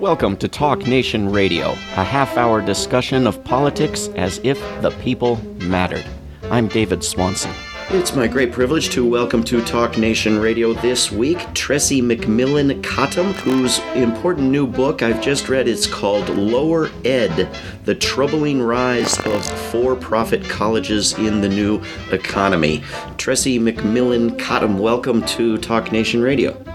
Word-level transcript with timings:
Welcome 0.00 0.36
to 0.36 0.46
Talk 0.46 0.86
Nation 0.86 1.28
Radio, 1.28 1.72
a 1.72 2.04
half 2.04 2.36
hour 2.36 2.62
discussion 2.62 3.26
of 3.26 3.42
politics 3.42 4.06
as 4.14 4.40
if 4.44 4.56
the 4.80 4.90
people 5.02 5.42
mattered. 5.64 6.06
I'm 6.52 6.68
David 6.68 7.02
Swanson. 7.02 7.50
It's 7.90 8.14
my 8.14 8.28
great 8.28 8.52
privilege 8.52 8.90
to 8.90 9.04
welcome 9.04 9.42
to 9.42 9.60
Talk 9.64 9.98
Nation 9.98 10.38
Radio 10.38 10.72
this 10.72 11.10
week 11.10 11.38
Tressie 11.48 12.00
McMillan 12.00 12.80
Cottom, 12.84 13.32
whose 13.32 13.80
important 13.96 14.52
new 14.52 14.68
book 14.68 15.02
I've 15.02 15.20
just 15.20 15.48
read 15.48 15.66
is 15.66 15.88
called 15.88 16.28
Lower 16.28 16.90
Ed 17.04 17.48
The 17.84 17.96
Troubling 17.96 18.62
Rise 18.62 19.18
of 19.26 19.44
For 19.72 19.96
Profit 19.96 20.44
Colleges 20.44 21.14
in 21.14 21.40
the 21.40 21.48
New 21.48 21.82
Economy. 22.12 22.82
Tressie 23.16 23.58
McMillan 23.58 24.38
Cottom, 24.38 24.78
welcome 24.78 25.26
to 25.26 25.58
Talk 25.58 25.90
Nation 25.90 26.22
Radio. 26.22 26.67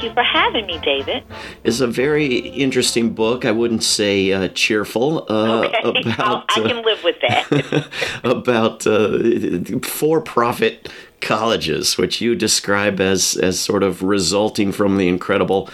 Thank 0.00 0.12
you 0.12 0.14
for 0.14 0.22
having 0.22 0.64
me, 0.64 0.78
David. 0.78 1.24
It's 1.62 1.80
a 1.80 1.86
very 1.86 2.38
interesting 2.38 3.12
book. 3.12 3.44
I 3.44 3.50
wouldn't 3.50 3.82
say 3.82 4.32
uh, 4.32 4.48
cheerful. 4.48 5.26
Uh, 5.28 5.70
okay. 5.84 6.10
About, 6.14 6.46
I 6.48 6.62
can 6.62 6.82
live 6.82 7.04
with 7.04 7.16
that. 7.20 7.86
about 8.24 8.86
uh, 8.86 9.78
for-profit 9.86 10.88
colleges, 11.20 11.98
which 11.98 12.22
you 12.22 12.34
describe 12.34 12.98
as 12.98 13.36
as 13.36 13.60
sort 13.60 13.82
of 13.82 14.02
resulting 14.02 14.72
from 14.72 14.96
the 14.96 15.06
incredible 15.06 15.68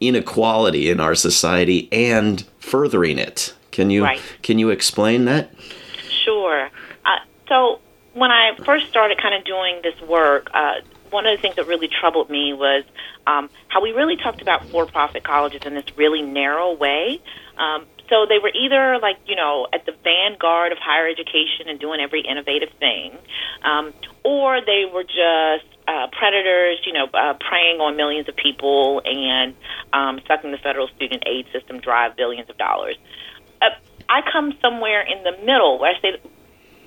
inequality 0.00 0.88
in 0.88 1.00
our 1.00 1.16
society 1.16 1.88
and 1.90 2.44
furthering 2.60 3.18
it. 3.18 3.52
Can 3.72 3.90
you 3.90 4.04
right. 4.04 4.20
can 4.42 4.60
you 4.60 4.70
explain 4.70 5.24
that? 5.24 5.50
Sure. 6.24 6.70
Uh, 7.04 7.18
so 7.48 7.80
when 8.14 8.30
I 8.30 8.54
first 8.64 8.86
started 8.86 9.20
kind 9.20 9.34
of 9.34 9.44
doing 9.44 9.80
this 9.82 10.00
work, 10.02 10.50
uh, 10.54 10.74
one 11.12 11.26
of 11.26 11.36
the 11.36 11.40
things 11.40 11.56
that 11.56 11.66
really 11.66 11.88
troubled 11.88 12.30
me 12.30 12.52
was 12.52 12.84
um, 13.26 13.50
how 13.68 13.82
we 13.82 13.92
really 13.92 14.16
talked 14.16 14.42
about 14.42 14.66
for-profit 14.66 15.22
colleges 15.22 15.62
in 15.64 15.74
this 15.74 15.84
really 15.96 16.22
narrow 16.22 16.74
way. 16.74 17.20
Um, 17.56 17.86
so 18.08 18.26
they 18.28 18.38
were 18.38 18.50
either 18.50 18.98
like 18.98 19.16
you 19.26 19.36
know 19.36 19.68
at 19.72 19.86
the 19.86 19.92
vanguard 20.04 20.72
of 20.72 20.78
higher 20.78 21.08
education 21.08 21.68
and 21.68 21.78
doing 21.78 22.00
every 22.00 22.22
innovative 22.22 22.70
thing, 22.78 23.16
um, 23.62 23.94
or 24.24 24.60
they 24.60 24.84
were 24.92 25.04
just 25.04 25.72
uh, 25.88 26.06
predators, 26.12 26.78
you 26.86 26.92
know, 26.92 27.06
uh, 27.12 27.34
preying 27.34 27.80
on 27.80 27.96
millions 27.96 28.28
of 28.28 28.36
people 28.36 29.02
and 29.04 29.54
um, 29.92 30.20
sucking 30.28 30.50
the 30.50 30.58
federal 30.58 30.88
student 30.96 31.24
aid 31.26 31.46
system 31.52 31.80
dry 31.80 32.08
billions 32.08 32.48
of 32.50 32.56
dollars. 32.58 32.96
Uh, 33.60 33.70
I 34.08 34.20
come 34.30 34.52
somewhere 34.60 35.02
in 35.02 35.24
the 35.24 35.32
middle 35.44 35.78
where 35.78 35.94
I 35.94 36.00
say 36.00 36.20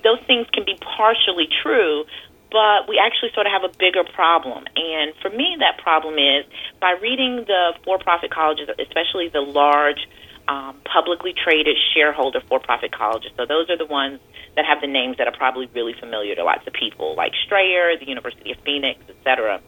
those 0.04 0.20
things 0.26 0.46
can 0.52 0.64
be 0.64 0.78
partially 0.80 1.48
true, 1.62 2.04
but 2.50 2.88
we 2.88 2.98
actually 2.98 3.30
sort 3.34 3.46
of 3.46 3.52
have 3.52 3.64
a 3.64 3.72
bigger 3.78 4.04
problem. 4.04 4.64
And 4.76 5.12
for 5.20 5.30
me, 5.30 5.56
that 5.60 5.82
problem 5.82 6.14
is 6.14 6.44
by 6.80 6.92
reading 7.02 7.44
the 7.46 7.74
for 7.84 7.98
profit 7.98 8.30
colleges, 8.30 8.68
especially 8.78 9.28
the 9.28 9.40
large 9.40 10.06
um, 10.48 10.76
publicly 10.84 11.34
traded 11.34 11.76
shareholder 11.94 12.40
for 12.48 12.60
profit 12.60 12.92
colleges. 12.92 13.32
So 13.36 13.46
those 13.46 13.68
are 13.70 13.76
the 13.76 13.86
ones 13.86 14.20
that 14.54 14.64
have 14.64 14.80
the 14.80 14.86
names 14.86 15.18
that 15.18 15.26
are 15.26 15.36
probably 15.36 15.68
really 15.74 15.94
familiar 15.98 16.34
to 16.34 16.44
lots 16.44 16.66
of 16.66 16.72
people, 16.72 17.14
like 17.16 17.32
Strayer, 17.44 17.98
the 17.98 18.06
University 18.06 18.52
of 18.52 18.58
Phoenix, 18.64 19.00
etc. 19.08 19.60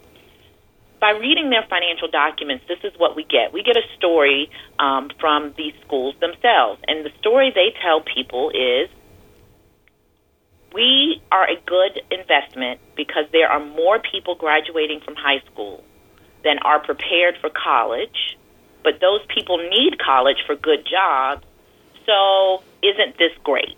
By 0.99 1.11
reading 1.11 1.49
their 1.49 1.65
financial 1.69 2.09
documents, 2.09 2.65
this 2.67 2.79
is 2.83 2.91
what 2.97 3.15
we 3.15 3.23
get. 3.23 3.53
We 3.53 3.63
get 3.63 3.77
a 3.77 3.83
story 3.97 4.49
um, 4.79 5.09
from 5.19 5.53
these 5.57 5.73
schools 5.85 6.15
themselves. 6.19 6.81
And 6.87 7.05
the 7.05 7.11
story 7.19 7.51
they 7.53 7.73
tell 7.81 8.01
people 8.01 8.51
is 8.51 8.89
we 10.73 11.21
are 11.31 11.49
a 11.49 11.55
good 11.65 12.01
investment 12.11 12.79
because 12.95 13.25
there 13.31 13.49
are 13.49 13.63
more 13.63 13.99
people 13.99 14.35
graduating 14.35 15.01
from 15.01 15.15
high 15.15 15.41
school 15.51 15.83
than 16.43 16.59
are 16.59 16.79
prepared 16.79 17.37
for 17.41 17.49
college, 17.49 18.37
but 18.83 18.99
those 19.01 19.21
people 19.33 19.57
need 19.57 19.99
college 19.99 20.37
for 20.45 20.55
good 20.55 20.87
jobs. 20.89 21.45
So, 22.05 22.63
isn't 22.81 23.17
this 23.17 23.31
great? 23.43 23.77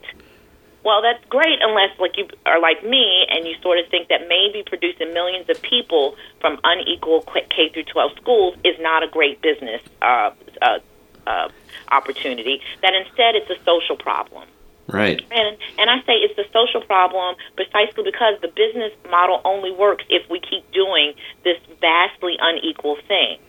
Well, 0.84 1.02
that's 1.02 1.24
great 1.30 1.60
unless 1.62 1.98
like 2.00 2.18
you 2.18 2.28
are 2.46 2.60
like 2.60 2.84
me 2.84 3.26
and 3.30 3.46
you 3.46 3.56
sort 3.62 3.78
of 3.78 3.88
think 3.90 4.08
that 4.10 4.28
maybe 4.28 4.64
producing 4.66 5.14
millions 5.14 5.48
of 5.50 5.62
people 5.62 6.16
from 6.40 6.60
unequal 6.64 7.22
K 7.22 7.70
through 7.70 7.84
12 7.84 8.12
schools 8.18 8.56
is 8.64 8.76
not 8.80 9.04
a 9.04 9.08
great 9.08 9.42
business 9.42 9.82
uh, 10.02 10.32
uh, 10.62 10.80
uh, 11.28 11.50
opportunity. 11.92 12.62
That 12.82 12.94
instead 12.96 13.36
it's 13.36 13.50
a 13.50 13.64
social 13.64 13.96
problem. 13.96 14.48
Right. 14.88 15.22
And 15.32 15.58
and 15.78 15.90
I 15.90 16.00
say 16.06 16.14
it's 16.14 16.38
a 16.38 16.52
social 16.52 16.82
problem 16.82 17.36
precisely 17.56 18.04
because 18.04 18.40
the 18.42 18.50
business 18.50 18.92
model 19.10 19.42
only 19.46 19.72
works 19.72 20.04
if 20.10 20.30
we 20.30 20.40
keep 20.40 20.70
doing 20.72 21.14
this 21.44 21.58
vastly 21.80 22.38
unequal 22.40 22.98
thing. 23.08 23.40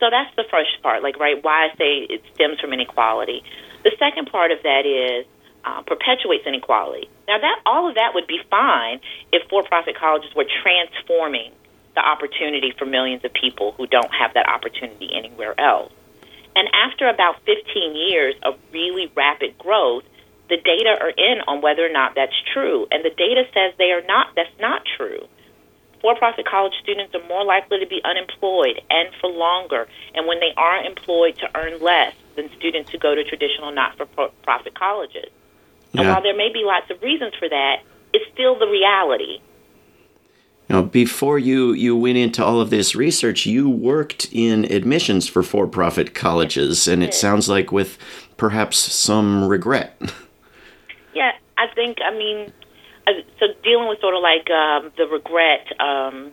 So 0.00 0.08
that's 0.10 0.34
the 0.36 0.44
first 0.50 0.70
part, 0.82 1.02
like 1.02 1.18
right, 1.18 1.42
why 1.42 1.68
I 1.68 1.76
say 1.76 2.06
it 2.08 2.22
stems 2.34 2.58
from 2.60 2.72
inequality. 2.72 3.44
The 3.84 3.92
second 3.98 4.30
part 4.32 4.50
of 4.50 4.62
that 4.62 4.86
is 4.86 5.26
uh, 5.64 5.82
perpetuates 5.82 6.46
inequality. 6.46 7.08
Now 7.28 7.38
that 7.38 7.60
all 7.66 7.88
of 7.88 7.94
that 7.96 8.14
would 8.14 8.26
be 8.26 8.40
fine 8.50 9.00
if 9.32 9.46
for-profit 9.50 9.96
colleges 9.98 10.34
were 10.34 10.46
transforming 10.62 11.52
the 11.94 12.00
opportunity 12.00 12.72
for 12.78 12.86
millions 12.86 13.24
of 13.24 13.32
people 13.34 13.72
who 13.72 13.86
don't 13.86 14.12
have 14.14 14.32
that 14.34 14.48
opportunity 14.48 15.10
anywhere 15.12 15.58
else. 15.60 15.92
And 16.56 16.68
after 16.72 17.08
about 17.08 17.36
15 17.44 17.94
years 17.94 18.34
of 18.42 18.54
really 18.72 19.10
rapid 19.14 19.58
growth, 19.58 20.04
the 20.50 20.58
data 20.58 20.98
are 21.00 21.10
in 21.10 21.40
on 21.46 21.62
whether 21.62 21.86
or 21.86 21.92
not 21.92 22.14
that's 22.14 22.34
true. 22.52 22.86
And 22.90 23.04
the 23.04 23.10
data 23.10 23.44
says 23.54 23.72
they 23.78 23.92
are 23.92 24.02
not, 24.02 24.34
that's 24.36 24.50
not 24.60 24.82
true. 24.96 25.26
For 26.02 26.16
profit 26.16 26.46
college 26.46 26.74
students 26.82 27.14
are 27.14 27.26
more 27.28 27.44
likely 27.44 27.78
to 27.78 27.86
be 27.86 28.00
unemployed 28.04 28.80
and 28.90 29.08
for 29.20 29.30
longer, 29.30 29.86
and 30.14 30.26
when 30.26 30.40
they 30.40 30.52
are 30.56 30.82
employed, 30.82 31.36
to 31.38 31.48
earn 31.54 31.80
less 31.80 32.14
than 32.36 32.50
students 32.56 32.90
who 32.90 32.98
go 32.98 33.14
to 33.14 33.22
traditional 33.22 33.70
not 33.70 33.96
for 33.96 34.06
profit 34.42 34.74
colleges. 34.74 35.28
Yeah. 35.92 36.00
And 36.00 36.10
while 36.10 36.22
there 36.22 36.36
may 36.36 36.52
be 36.52 36.62
lots 36.64 36.90
of 36.90 37.02
reasons 37.02 37.34
for 37.38 37.48
that, 37.48 37.82
it's 38.12 38.24
still 38.32 38.58
the 38.58 38.66
reality. 38.66 39.40
Now, 40.70 40.82
before 40.82 41.38
you, 41.38 41.72
you 41.72 41.96
went 41.96 42.16
into 42.16 42.44
all 42.44 42.60
of 42.60 42.70
this 42.70 42.94
research, 42.94 43.44
you 43.44 43.68
worked 43.68 44.28
in 44.32 44.64
admissions 44.72 45.28
for 45.28 45.42
for 45.42 45.66
profit 45.66 46.14
colleges, 46.14 46.88
and 46.88 47.02
it 47.02 47.12
sounds 47.12 47.48
like 47.48 47.72
with 47.72 47.98
perhaps 48.36 48.78
some 48.78 49.48
regret. 49.48 50.00
Yeah, 51.14 51.32
I 51.58 51.66
think, 51.74 51.98
I 52.04 52.16
mean, 52.16 52.52
so 53.38 53.46
dealing 53.62 53.88
with 53.88 54.00
sort 54.00 54.14
of 54.14 54.22
like 54.22 54.48
um, 54.50 54.92
the 54.96 55.06
regret 55.06 55.66
um, 55.80 56.32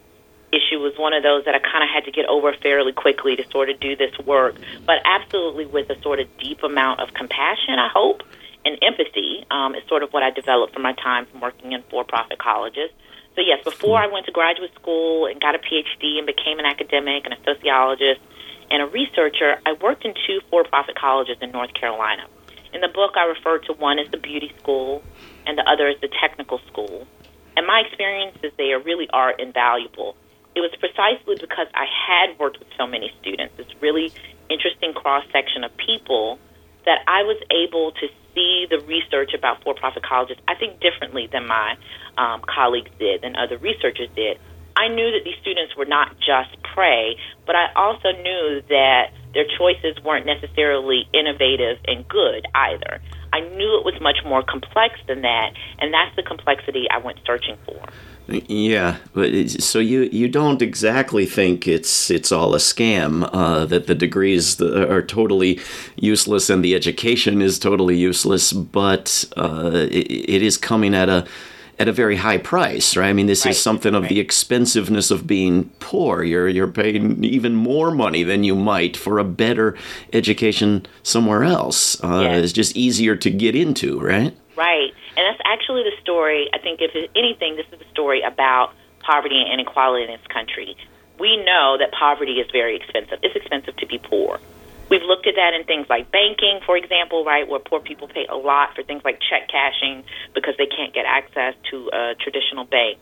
issue 0.52 0.80
was 0.80 0.94
one 0.98 1.14
of 1.14 1.24
those 1.24 1.46
that 1.46 1.56
I 1.56 1.60
kind 1.60 1.84
of 1.84 1.90
had 1.90 2.06
to 2.06 2.12
get 2.12 2.26
over 2.28 2.54
fairly 2.54 2.94
quickly 2.94 3.36
to 3.36 3.44
sort 3.50 3.70
of 3.70 3.80
do 3.80 3.96
this 3.96 4.18
work, 4.26 4.56
but 4.86 4.98
absolutely 5.06 5.66
with 5.66 5.90
a 5.90 6.00
sort 6.02 6.20
of 6.20 6.28
deep 6.38 6.64
amount 6.64 7.00
of 7.00 7.14
compassion, 7.14 7.80
I 7.80 7.90
hope, 7.92 8.24
and 8.66 8.78
empathy 8.82 9.46
um, 9.52 9.76
is 9.76 9.84
sort 9.88 10.04
of 10.04 10.12
what 10.12 10.24
I 10.24 10.32
developed 10.32 10.74
from 10.74 10.84
my 10.84 10.94
time 10.94 11.26
from 11.26 11.42
working 11.42 11.72
in 11.72 11.84
for 11.90 12.04
profit 12.04 12.38
colleges. 12.38 12.90
So, 13.36 13.42
yes, 13.42 13.64
before 13.64 14.00
I 14.00 14.08
went 14.08 14.26
to 14.26 14.32
graduate 14.32 14.74
school 14.76 15.28
and 15.28 15.40
got 15.40 15.54
a 15.54 15.59
PhD 15.59 16.18
and 16.18 16.26
became 16.26 16.58
an 16.59 16.66
academic 16.66 17.24
and 17.26 17.34
a 17.34 17.38
sociologist 17.46 18.20
and 18.72 18.82
a 18.82 18.88
researcher, 18.88 19.59
I 19.66 19.74
worked 19.74 20.06
in 20.06 20.14
two 20.26 20.42
for 20.50 20.64
profit 20.64 20.96
colleges 20.96 21.38
in 21.42 21.52
North 21.52 21.74
Carolina. 21.74 22.26
In 22.78 22.82
the 22.82 22.94
book, 22.94 23.18
I 23.18 23.26
refer 23.26 23.58
to 23.66 23.74
one 23.74 23.98
as 23.98 24.06
the 24.12 24.22
beauty 24.22 24.54
school 24.62 25.02
and 25.48 25.58
the 25.58 25.68
other 25.68 25.88
as 25.88 26.00
the 26.00 26.10
technical 26.22 26.60
school. 26.68 27.08
And 27.56 27.66
my 27.66 27.82
experiences 27.88 28.52
there 28.56 28.78
really 28.78 29.10
are 29.12 29.32
invaluable. 29.32 30.16
It 30.54 30.62
was 30.62 30.70
precisely 30.78 31.42
because 31.42 31.66
I 31.74 31.86
had 31.90 32.38
worked 32.38 32.60
with 32.60 32.68
so 32.78 32.86
many 32.86 33.12
students, 33.20 33.58
this 33.58 33.66
really 33.82 34.14
interesting 34.48 34.94
cross 34.94 35.26
section 35.34 35.64
of 35.64 35.76
people, 35.76 36.38
that 36.86 37.00
I 37.08 37.24
was 37.24 37.42
able 37.50 37.94
to 37.94 38.08
see 38.36 38.68
the 38.70 38.78
research 38.86 39.34
about 39.34 39.64
for 39.64 39.74
profit 39.74 40.04
colleges, 40.04 40.38
I 40.48 40.54
think, 40.54 40.80
differently 40.80 41.28
than 41.34 41.48
my 41.48 41.78
um, 42.16 42.42
colleagues 42.46 42.92
did, 43.00 43.24
than 43.24 43.36
other 43.36 43.58
researchers 43.58 44.09
did. 44.16 44.38
I 44.78 44.90
knew 44.90 45.12
that 45.12 45.22
these 45.26 45.38
students 45.42 45.76
were 45.76 45.86
not 45.86 46.16
just 46.20 46.62
prey, 46.62 47.18
but 47.47 47.56
I 47.56 47.74
also 47.76 48.12
knew 48.12 48.62
that 48.70 49.12
their 49.34 49.46
choices 49.58 50.02
weren't 50.03 50.28
necessarily 50.28 51.09
innovative 51.14 51.79
and 51.88 52.08
good 52.08 52.46
either. 52.53 53.02
I 53.34 53.41
knew 53.41 53.78
it 53.79 53.85
was 53.85 53.96
much 54.00 54.18
more 54.24 54.44
complex 54.44 55.00
than 55.08 55.22
that, 55.24 55.53
and 55.79 55.91
that's 55.91 56.16
the 56.16 56.24
complexity 56.24 56.85
I 56.91 57.00
went 57.00 57.20
searching 57.26 57.58
for. 57.66 57.82
Yeah, 58.29 58.97
but 59.14 59.50
so 59.50 59.79
you 59.79 60.02
you 60.12 60.28
don't 60.28 60.62
exactly 60.62 61.26
think 61.26 61.66
it's 61.66 62.12
it's 62.12 62.32
all 62.32 62.53
a 62.56 62.58
scam 62.58 63.30
uh, 63.32 63.66
that 63.66 63.88
the 63.88 63.96
degrees 63.96 64.62
are 64.62 65.02
totally 65.02 65.62
useless 65.96 66.50
and 66.50 66.64
the 66.64 66.76
education 66.76 67.41
is 67.41 67.58
totally 67.58 67.96
useless, 67.96 68.52
but 68.52 69.23
uh, 69.38 69.88
it, 69.90 70.12
it 70.12 70.41
is 70.44 70.58
coming 70.58 70.94
at 70.94 71.08
a 71.08 71.26
at 71.79 71.88
a 71.88 71.91
very 71.91 72.16
high 72.16 72.38
price, 72.38 72.97
right? 72.97 73.09
I 73.09 73.14
mean, 73.14 73.28
this 73.28 73.46
right. 73.46 73.52
is 73.52 73.62
something 73.62 73.94
of 73.94 74.03
right. 74.03 74.09
the 74.09 74.20
expensiveness 74.20 75.12
of 75.12 75.28
being 75.28 75.70
poor. 75.79 76.24
You're 76.24 76.47
you're 76.47 76.68
paying 76.68 77.24
even 77.24 77.56
more 77.56 77.91
money 77.91 78.24
than 78.24 78.44
you 78.44 78.56
might 78.56 78.97
for 78.97 79.20
a 79.20 79.24
better 79.24 79.78
education 80.14 80.85
somewhere 81.03 81.44
else. 81.44 82.03
Uh, 82.03 82.22
yes. 82.24 82.44
It's 82.46 82.53
just 82.53 82.76
easier 82.76 83.16
to 83.16 83.29
get 83.29 83.56
into, 83.56 84.00
right? 84.00 84.35
Right, 84.56 84.91
and 85.16 85.26
that's 85.28 85.41
actually 85.46 85.84
the 85.84 85.96
story. 86.02 86.50
I 86.52 86.58
think, 86.58 86.82
if 86.82 86.91
anything, 87.16 87.58
this 87.58 87.68
is 87.72 87.78
the 87.78 87.85
story 87.91 88.22
about 88.23 88.73
poverty 89.02 89.40
and 89.40 89.53
inequality 89.53 90.06
in 90.06 90.12
this 90.12 90.28
country. 90.28 90.76
We 91.20 91.38
know 91.38 91.78
that 91.80 91.91
poverty 91.91 92.40
is 92.40 92.50
very 92.52 92.76
expensive. 92.76 93.20
It's 93.22 93.35
expensive 93.35 93.76
to 93.78 93.85
be 93.85 94.00
poor. 94.00 94.40
We've 94.89 95.03
looked 95.03 95.28
at 95.28 95.35
that 95.35 95.53
in 95.53 95.66
things 95.66 95.87
like 95.89 96.11
banking, 96.11 96.61
for 96.66 96.78
example, 96.78 97.25
right, 97.25 97.47
where 97.47 97.59
poor 97.59 97.81
people 97.81 98.07
pay 98.07 98.25
a 98.29 98.35
lot 98.35 98.73
for 98.75 98.84
things 98.84 99.03
like 99.03 99.19
check 99.19 99.49
cashing 99.49 100.03
because 100.34 100.55
they 100.57 100.67
can't 100.67 100.93
get 100.93 101.05
access 101.05 101.55
to 101.72 101.89
a 101.91 102.16
traditional 102.16 102.63
bank. 102.63 102.99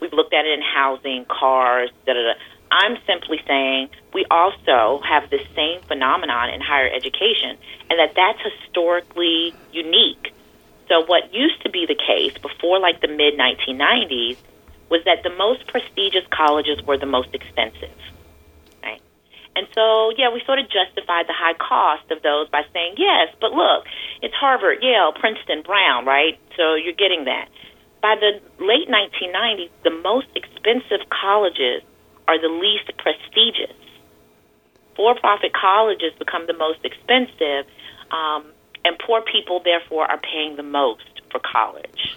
We've 0.00 0.12
looked 0.12 0.32
at 0.32 0.46
it 0.46 0.58
in 0.58 0.62
housing, 0.62 1.26
cars, 1.26 1.90
da 2.06 2.14
da 2.14 2.22
da. 2.22 2.32
I'm 2.70 2.96
simply 3.06 3.40
saying 3.46 3.90
we 4.12 4.24
also 4.30 5.00
have 5.02 5.28
the 5.30 5.40
same 5.56 5.80
phenomenon 5.82 6.50
in 6.50 6.60
higher 6.60 6.88
education, 6.88 7.56
and 7.90 7.98
that 7.98 8.14
that's 8.14 8.38
historically 8.40 9.54
unique. 9.72 10.32
So, 10.88 11.04
what 11.04 11.34
used 11.34 11.62
to 11.62 11.70
be 11.70 11.84
the 11.86 11.94
case 11.94 12.36
before 12.38 12.78
like 12.78 13.00
the 13.00 13.08
mid 13.08 13.34
1990s 13.38 14.36
was 14.88 15.04
that 15.04 15.22
the 15.22 15.30
most 15.30 15.66
prestigious 15.66 16.24
colleges 16.30 16.82
were 16.82 16.96
the 16.96 17.06
most 17.06 17.34
expensive. 17.34 17.92
And 19.58 19.66
so, 19.74 20.14
yeah, 20.16 20.30
we 20.30 20.40
sort 20.46 20.60
of 20.60 20.70
justified 20.70 21.26
the 21.26 21.34
high 21.34 21.58
cost 21.58 22.06
of 22.14 22.22
those 22.22 22.48
by 22.48 22.62
saying, 22.72 22.94
yes, 22.96 23.34
but 23.40 23.50
look, 23.50 23.90
it's 24.22 24.34
Harvard, 24.34 24.78
Yale, 24.82 25.10
Princeton, 25.18 25.62
Brown, 25.66 26.06
right? 26.06 26.38
So 26.56 26.76
you're 26.76 26.94
getting 26.94 27.24
that. 27.24 27.48
By 28.00 28.14
the 28.14 28.38
late 28.62 28.86
1990s, 28.86 29.70
the 29.82 29.90
most 29.90 30.28
expensive 30.36 31.02
colleges 31.10 31.82
are 32.28 32.40
the 32.40 32.46
least 32.46 32.86
prestigious. 33.02 33.74
For 34.94 35.18
profit 35.18 35.50
colleges 35.52 36.12
become 36.20 36.46
the 36.46 36.54
most 36.54 36.78
expensive, 36.84 37.66
um, 38.14 38.46
and 38.84 38.96
poor 39.04 39.22
people, 39.22 39.60
therefore, 39.64 40.06
are 40.06 40.20
paying 40.22 40.54
the 40.54 40.62
most 40.62 41.02
for 41.32 41.40
college. 41.40 42.14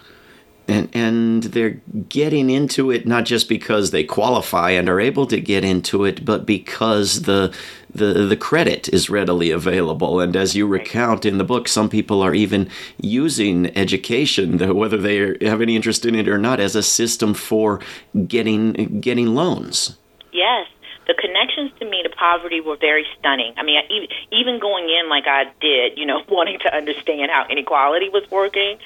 And, 0.68 0.88
and 0.94 1.31
they're 1.42 1.80
getting 2.08 2.50
into 2.50 2.90
it 2.90 3.06
not 3.06 3.24
just 3.24 3.48
because 3.48 3.90
they 3.90 4.04
qualify 4.04 4.70
and 4.70 4.88
are 4.88 5.00
able 5.00 5.26
to 5.26 5.40
get 5.40 5.64
into 5.64 6.04
it, 6.04 6.24
but 6.24 6.46
because 6.46 7.22
the 7.22 7.54
the 7.94 8.26
the 8.26 8.36
credit 8.36 8.88
is 8.88 9.10
readily 9.10 9.50
available. 9.50 10.20
And 10.20 10.34
as 10.34 10.54
you 10.56 10.66
recount 10.66 11.24
in 11.24 11.38
the 11.38 11.44
book, 11.44 11.68
some 11.68 11.88
people 11.88 12.22
are 12.22 12.34
even 12.34 12.70
using 13.00 13.76
education, 13.76 14.58
whether 14.74 14.96
they 14.96 15.36
have 15.46 15.60
any 15.60 15.76
interest 15.76 16.06
in 16.06 16.14
it 16.14 16.28
or 16.28 16.38
not, 16.38 16.60
as 16.60 16.74
a 16.74 16.82
system 16.82 17.34
for 17.34 17.80
getting 18.26 19.00
getting 19.00 19.34
loans. 19.34 19.96
Yes, 20.32 20.66
the 21.06 21.14
connections 21.14 21.72
to 21.78 21.84
me 21.84 22.02
to 22.02 22.10
poverty 22.10 22.60
were 22.60 22.76
very 22.76 23.04
stunning. 23.18 23.54
I 23.56 23.62
mean, 23.62 23.80
even 23.90 24.08
even 24.30 24.60
going 24.60 24.88
in 24.88 25.08
like 25.08 25.26
I 25.26 25.44
did, 25.60 25.98
you 25.98 26.06
know, 26.06 26.22
wanting 26.28 26.58
to 26.60 26.74
understand 26.74 27.30
how 27.30 27.46
inequality 27.48 28.08
was 28.08 28.24
working, 28.30 28.78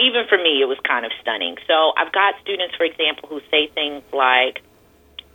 even 0.00 0.26
for 0.28 0.38
me, 0.38 0.60
it 0.60 0.68
was 0.68 0.78
kind 0.86 1.04
of 1.04 1.12
stunning. 1.20 1.56
So 1.66 1.92
I've 1.96 2.12
got 2.12 2.34
students, 2.42 2.74
for 2.74 2.84
example, 2.84 3.28
who 3.28 3.40
say 3.50 3.68
things 3.68 4.02
like, 4.12 4.62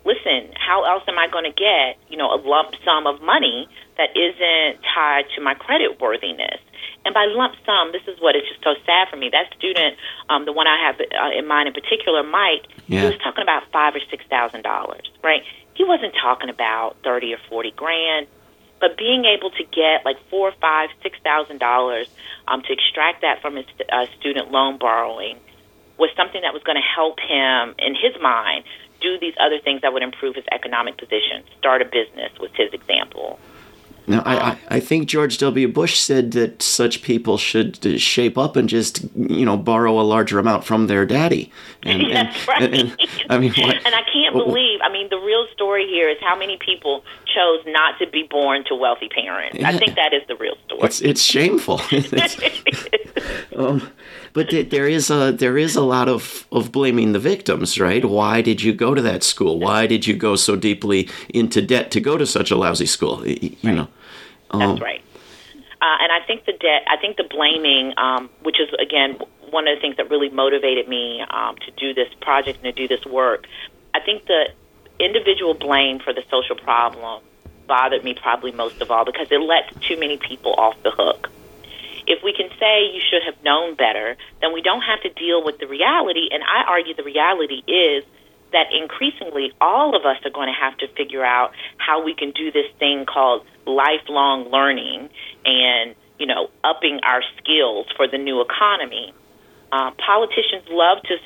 "Listen, 0.04 0.52
how 0.56 0.84
else 0.84 1.04
am 1.08 1.18
I 1.18 1.28
going 1.28 1.46
to 1.46 1.56
get, 1.56 1.98
you 2.10 2.18
know, 2.18 2.34
a 2.34 2.40
lump 2.42 2.76
sum 2.84 3.08
of 3.08 3.22
money 3.22 3.70
that 3.98 4.16
isn't 4.16 4.82
tied 4.94 5.26
to 5.36 5.42
my 5.42 5.54
credit 5.54 6.02
worthiness?" 6.02 6.60
And 7.06 7.14
by 7.14 7.26
lump 7.30 7.54
sum, 7.66 7.92
this 7.92 8.02
is 8.08 8.20
what 8.20 8.36
is 8.36 8.42
just 8.50 8.64
so 8.64 8.74
sad 8.86 9.10
for 9.10 9.16
me. 9.16 9.30
That 9.30 9.54
student, 9.56 9.96
um, 10.28 10.46
the 10.46 10.52
one 10.52 10.66
I 10.68 10.78
have 10.90 11.00
uh, 11.00 11.38
in 11.38 11.48
mind 11.48 11.68
in 11.68 11.74
particular, 11.74 12.24
Mike, 12.24 12.66
yeah. 12.88 13.02
he 13.02 13.06
was 13.06 13.18
talking 13.20 13.44
about 13.44 13.64
five 13.72 13.96
or 13.96 14.02
six 14.10 14.26
thousand 14.28 14.64
dollars, 14.64 15.06
right? 15.24 15.44
He 15.76 15.84
wasn't 15.84 16.16
talking 16.16 16.50
about 16.50 16.98
thirty 17.04 17.34
or 17.34 17.38
forty 17.48 17.72
grand, 17.72 18.28
but 18.80 18.98
being 18.98 19.26
able 19.26 19.50
to 19.52 19.64
get 19.64 20.06
like 20.06 20.18
four, 20.30 20.52
five, 20.62 20.90
six 21.02 21.18
thousand 21.24 21.60
dollars 21.60 22.08
um, 22.48 22.62
to 22.62 22.74
extract 22.74 23.22
that 23.22 23.42
from 23.42 23.56
his 23.56 23.66
uh, 23.92 24.06
student 24.20 24.52
loan 24.52 24.78
borrowing 24.78 25.40
was 25.98 26.10
something 26.18 26.42
that 26.42 26.54
was 26.54 26.64
going 26.64 26.76
to 26.76 26.84
help 26.96 27.20
him 27.20 27.76
in 27.80 27.96
his 27.96 28.20
mind 28.22 28.66
do 29.02 29.18
these 29.20 29.34
other 29.40 29.60
things 29.60 29.82
that 29.82 29.94
would 29.94 30.04
improve 30.04 30.36
his 30.36 30.46
economic 30.52 30.98
position. 30.98 31.44
Start 31.58 31.82
a 31.82 31.86
business 31.86 32.32
was 32.40 32.52
his 32.56 32.74
example. 32.74 33.40
Now, 34.08 34.20
uh, 34.20 34.56
I, 34.70 34.76
I 34.76 34.80
think 34.80 35.08
George 35.08 35.38
W. 35.40 35.68
Bush 35.68 36.00
said 36.00 36.32
that 36.32 36.62
such 36.62 37.02
people 37.02 37.38
should 37.38 38.00
shape 38.00 38.38
up 38.38 38.56
and 38.56 38.70
just, 38.70 39.04
you 39.16 39.46
know, 39.46 39.58
borrow 39.58 40.00
a 40.00 40.04
larger 40.04 40.40
amount 40.40 40.64
from 40.64 40.88
their 40.88 41.06
daddy. 41.06 41.52
And, 41.84 42.02
That's 42.12 42.48
right. 42.48 42.64
And, 42.64 42.76
and, 42.76 42.98
I 43.30 43.38
mean, 43.38 43.54
what, 43.58 43.76
and 43.76 43.96
I 43.96 44.04
can't 44.12 44.34
believe. 44.34 44.80
I 44.84 44.92
mean, 44.92 45.10
the 45.10 45.20
real 45.20 45.48
story 45.54 45.88
here 45.88 46.10
is 46.10 46.18
how 46.22 46.38
many 46.38 46.58
people 46.58 47.04
chose 47.26 47.62
not 47.66 48.00
to 48.00 48.08
be 48.08 48.24
born 48.30 48.64
to 48.66 48.76
wealthy 48.76 49.10
parents. 49.10 49.58
Yeah. 49.58 49.70
I 49.70 49.78
think 49.78 49.96
that 49.96 50.14
is 50.14 50.22
the 50.28 50.36
real 50.36 50.56
story. 50.66 50.82
It's, 50.84 51.02
it's 51.02 51.22
shameful. 51.22 51.82
it's, 51.92 52.36
um, 53.56 53.90
but 54.34 54.50
there 54.70 54.88
is 54.88 55.10
a 55.10 55.32
there 55.32 55.58
is 55.58 55.76
a 55.76 55.82
lot 55.82 56.08
of 56.08 56.48
of 56.52 56.72
blaming 56.72 57.14
the 57.14 57.20
victims, 57.20 57.80
right? 57.80 58.04
Why 58.04 58.42
did 58.42 58.62
you 58.62 58.74
go 58.74 58.94
to 58.94 59.02
that 59.02 59.24
school? 59.24 59.60
Why 59.60 59.88
did 59.88 60.08
you 60.08 60.16
go 60.16 60.36
so 60.36 60.56
deeply 60.56 61.10
into 61.30 61.62
debt 61.62 61.92
to 61.92 62.00
go 62.00 62.18
to 62.18 62.26
such 62.26 62.52
a 62.52 62.56
lousy 62.56 62.86
school? 62.86 63.26
You 63.26 63.56
right. 63.64 63.76
know, 63.76 63.88
um, 64.52 64.60
that's 64.60 64.82
right. 64.82 65.02
Uh, 65.82 65.98
and 66.02 66.12
I 66.12 66.26
think 66.26 66.46
the 66.46 66.54
debt, 66.54 66.84
I 66.90 66.98
think 66.98 67.18
the 67.18 67.26
blaming, 67.26 67.94
um, 67.98 68.30
which 68.44 68.60
is 68.60 68.70
again 68.80 69.20
one 69.52 69.68
of 69.68 69.78
the 69.78 69.82
things 69.82 69.98
that 69.98 70.10
really 70.10 70.30
motivated 70.30 70.88
me 70.88 71.22
um, 71.30 71.56
to 71.58 71.72
do 71.72 71.94
this 71.94 72.12
project 72.22 72.60
and 72.64 72.76
to 72.76 72.88
do 72.88 72.88
this 72.88 73.06
work. 73.06 73.48
I 73.94 74.00
think 74.00 74.26
the 74.26 74.50
individual 75.00 75.54
blame 75.54 76.00
for 76.00 76.14
the 76.14 76.24
social 76.30 76.56
problem 76.56 77.22
bothered 77.68 78.04
me 78.04 78.14
probably 78.14 78.52
most 78.52 78.82
of 78.82 78.92
all 78.92 79.06
because 79.06 79.28
it 79.32 79.42
lets 79.42 79.74
too 79.86 79.98
many 79.98 80.18
people 80.18 80.54
off 80.58 80.76
the 80.84 80.92
hook. 80.92 81.30
If 82.08 82.24
we 82.24 82.34
can 82.34 82.50
say 82.60 82.92
you 82.94 83.02
should 83.02 83.24
have 83.24 83.44
known 83.44 83.76
better, 83.76 84.18
then 84.42 84.54
we 84.54 84.62
don't 84.62 84.82
have 84.82 85.02
to 85.02 85.10
deal 85.10 85.44
with 85.44 85.60
the 85.60 85.68
reality. 85.68 86.30
And 86.32 86.44
I 86.44 86.70
argue 86.70 86.94
the 86.94 87.04
reality 87.04 87.64
is 87.68 88.04
that 88.52 88.68
increasingly 88.72 89.52
all 89.60 89.96
of 89.96 90.06
us 90.06 90.18
are 90.24 90.32
going 90.32 90.48
to 90.48 90.60
have 90.60 90.78
to 90.78 90.88
figure 90.96 91.26
out 91.26 91.52
how 91.78 92.04
we 92.04 92.14
can 92.14 92.32
do 92.32 92.52
this 92.52 92.68
thing 92.80 93.06
called 93.06 93.46
lifelong 93.66 94.50
learning 94.50 95.10
and, 95.44 95.96
you 96.20 96.26
know, 96.26 96.50
upping 96.64 97.00
our 97.04 97.22
skills 97.38 97.88
for 97.98 98.08
the 98.08 98.18
new 98.18 98.42
economy. 98.42 99.14
Uh, 99.72 99.92
politicians 99.98 100.64
love 100.70 101.00
to 101.04 101.18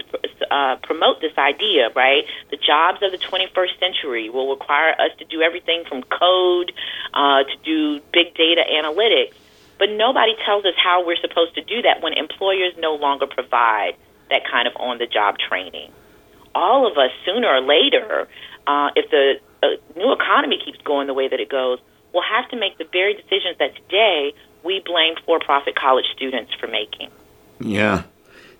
uh, 0.50 0.78
promote 0.78 1.22
this 1.22 1.38
idea, 1.38 1.90
right? 1.96 2.24
The 2.50 2.58
jobs 2.58 3.04
of 3.04 3.12
the 3.12 3.20
21st 3.20 3.80
century 3.80 4.30
will 4.30 4.50
require 4.50 4.92
us 4.94 5.12
to 5.20 5.26
do 5.26 5.42
everything 5.42 5.84
from 5.88 6.02
code 6.04 6.72
uh, 7.14 7.44
to 7.44 7.56
do 7.64 8.00
big 8.12 8.34
data 8.34 8.64
analytics. 8.66 9.36
But 9.80 9.90
nobody 9.92 10.34
tells 10.46 10.66
us 10.66 10.76
how 10.78 11.06
we're 11.06 11.20
supposed 11.22 11.56
to 11.56 11.64
do 11.64 11.81
that 11.81 12.04
when 12.04 12.14
employers 12.14 12.74
no 12.78 12.96
longer 12.96 13.26
provide 13.26 13.96
that 14.30 14.42
kind 14.46 14.68
of 14.68 14.76
on 14.76 15.00
the 15.00 15.08
job 15.08 15.38
training. 15.40 15.92
All 16.54 16.86
of 16.86 16.98
us, 16.98 17.12
sooner 17.26 17.48
or 17.48 17.62
later, 17.62 18.28
uh, 18.68 18.90
if 18.96 19.10
the 19.10 19.40
uh, 19.64 19.68
new 19.96 20.12
economy 20.12 20.60
keeps 20.64 20.80
going 20.83 21.07
the 21.07 21.14
way 21.14 21.28
that 21.28 21.40
it 21.40 21.50
goes, 21.50 21.80
will 22.14 22.24
have 22.24 22.50
to 22.50 22.57
make 22.57 22.78
the 22.78 22.86
very 22.92 23.14
decisions 23.14 23.57
that 23.59 23.76
today 23.76 24.33
we 24.64 24.81
blame 24.86 25.16
for 25.26 25.40
profit 25.40 25.76
college 25.76 26.06
students 26.16 26.54
for 26.59 26.68
making. 26.68 27.09
Yeah. 27.59 28.04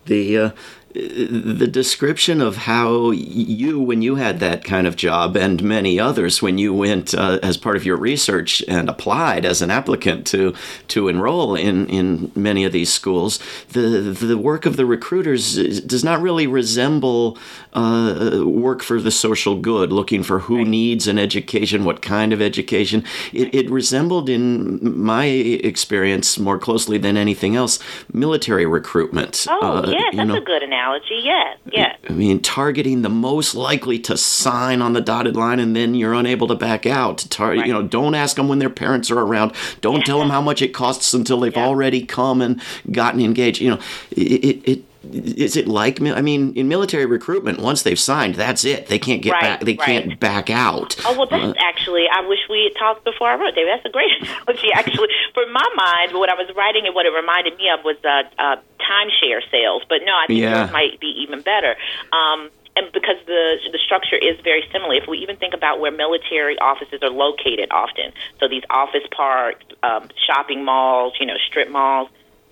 The 0.06 0.38
uh, 0.38 0.52
the 0.94 1.68
description 1.68 2.42
of 2.42 2.58
how 2.58 3.12
you, 3.12 3.80
when 3.80 4.02
you 4.02 4.16
had 4.16 4.40
that 4.40 4.64
kind 4.64 4.88
of 4.88 4.96
job, 4.96 5.38
and 5.38 5.62
many 5.62 6.00
others, 6.00 6.42
when 6.42 6.58
you 6.58 6.74
went 6.74 7.14
uh, 7.14 7.38
as 7.44 7.58
part 7.58 7.76
of 7.76 7.86
your 7.86 7.98
research 7.98 8.64
and 8.68 8.90
applied 8.90 9.46
as 9.46 9.62
an 9.62 9.70
applicant 9.70 10.26
to 10.28 10.54
to 10.88 11.08
enroll 11.08 11.56
in 11.56 11.88
in 11.90 12.32
many 12.36 12.66
of 12.66 12.72
these 12.72 12.92
schools, 12.92 13.40
the 13.70 13.80
the 13.80 14.38
work 14.38 14.66
of 14.66 14.78
the 14.78 14.86
recruiters 14.86 15.82
does 15.82 16.04
not 16.04 16.22
really 16.22 16.48
resemble 16.48 17.38
uh, 17.74 18.44
work 18.46 18.82
for 18.82 19.00
the 19.00 19.12
social 19.12 19.56
good, 19.56 19.92
looking 19.92 20.24
for 20.24 20.40
who 20.40 20.66
needs 20.66 21.08
an 21.08 21.20
education, 21.20 21.84
what 21.84 22.02
kind 22.02 22.34
of 22.34 22.42
education. 22.42 23.04
It, 23.34 23.54
it 23.54 23.70
resembled, 23.70 24.30
in 24.30 24.98
my 25.00 25.26
experience, 25.26 26.40
more 26.40 26.58
closely 26.58 26.98
than 26.98 27.18
anything 27.18 27.56
else, 27.56 27.80
military 28.12 28.66
recruitment. 28.66 29.46
Oh 29.50 29.60
uh, 29.60 29.90
yes, 29.90 30.16
that's 30.16 30.28
know. 30.28 30.36
a 30.36 30.42
good 30.42 30.64
analogy 30.64 30.80
analogy, 30.90 31.22
yes, 31.24 31.58
yes. 31.72 31.98
I 32.10 32.14
mean, 32.14 32.42
targeting 32.42 33.02
the 33.02 33.10
most 33.10 33.56
likely 33.56 34.00
to 34.00 34.18
sign 34.18 34.82
on 34.82 34.94
the 34.94 35.02
dotted 35.02 35.36
line, 35.36 35.60
and 35.60 35.76
then 35.76 35.96
you're 35.96 36.14
unable 36.14 36.48
to 36.48 36.56
back 36.56 36.86
out. 36.86 37.20
Tar- 37.30 37.50
right. 37.52 37.66
you 37.66 37.74
know, 37.74 37.84
don't 37.84 38.16
ask 38.16 38.36
them 38.36 38.48
when 38.48 38.60
their 38.60 38.70
parents 38.70 39.12
are 39.12 39.20
around. 39.20 39.54
Don't 39.82 40.00
yeah. 40.00 40.04
tell 40.04 40.20
them 40.20 40.30
how 40.38 40.42
much 40.42 40.62
it 40.62 40.74
costs 40.74 41.14
until 41.14 41.40
they've 41.40 41.56
yeah. 41.56 41.66
already 41.66 42.06
come 42.06 42.42
and 42.42 42.62
gotten 42.92 43.22
engaged. 43.22 43.62
You 43.62 43.72
know, 43.72 43.80
it, 44.12 44.68
it 44.68 44.84
is 45.04 45.56
it 45.56 45.68
like 45.68 46.02
I 46.02 46.22
mean 46.22 46.54
in 46.56 46.68
military 46.68 47.06
recruitment 47.06 47.60
once 47.60 47.84
they've 47.84 48.00
signed 48.00 48.36
that's 48.36 48.66
it 48.66 48.88
they 48.88 49.00
can't 49.00 49.22
get 49.22 49.32
right, 49.32 49.42
back 49.42 49.60
they 49.62 49.76
right. 49.76 49.86
can't 49.86 50.20
back 50.20 50.50
out 50.50 50.96
oh 51.06 51.18
well 51.18 51.28
that's 51.28 51.58
uh, 51.58 51.62
actually 51.64 52.06
I 52.12 52.28
wish 52.28 52.40
we 52.50 52.70
had 52.72 52.78
talked 52.78 53.06
before 53.06 53.30
I 53.30 53.36
wrote 53.36 53.56
David 53.56 53.72
that's 53.74 53.86
a 53.86 53.90
great 53.90 54.12
analogy 54.22 54.72
actually 54.74 55.08
for 55.34 55.44
my 55.52 55.70
mind 55.76 56.14
what 56.20 56.30
I 56.30 56.36
was 56.36 56.52
writing 56.56 56.86
and 56.86 56.94
what 56.94 57.06
it 57.06 57.14
reminded 57.14 57.58
me 57.58 57.70
of 57.70 57.84
was 57.86 57.98
uh, 58.04 58.24
uh, 58.38 58.58
timeshare 58.80 59.42
sales 59.50 59.84
but 59.88 60.00
no 60.04 60.12
I 60.12 60.26
think 60.28 60.40
yeah. 60.42 60.70
might 60.72 61.00
be 61.00 61.24
even 61.24 61.42
better 61.42 61.76
um, 62.12 62.50
and 62.76 62.92
because 62.94 63.18
the 63.26 63.58
the 63.72 63.80
structure 63.84 64.16
is 64.16 64.40
very 64.44 64.64
similar. 64.72 64.96
If 64.96 65.08
we 65.08 65.18
even 65.20 65.36
think 65.36 65.54
about 65.54 65.80
where 65.80 65.92
military 65.92 66.58
offices 66.60 67.02
are 67.04 67.10
located, 67.10 67.68
often, 67.72 68.14
so 68.40 68.48
these 68.48 68.64
office 68.70 69.04
parks, 69.12 69.66
um, 69.84 70.08
shopping 70.28 70.64
malls, 70.64 71.14
you 71.20 71.26
know, 71.26 71.36
strip 71.48 71.70
malls, 71.70 72.10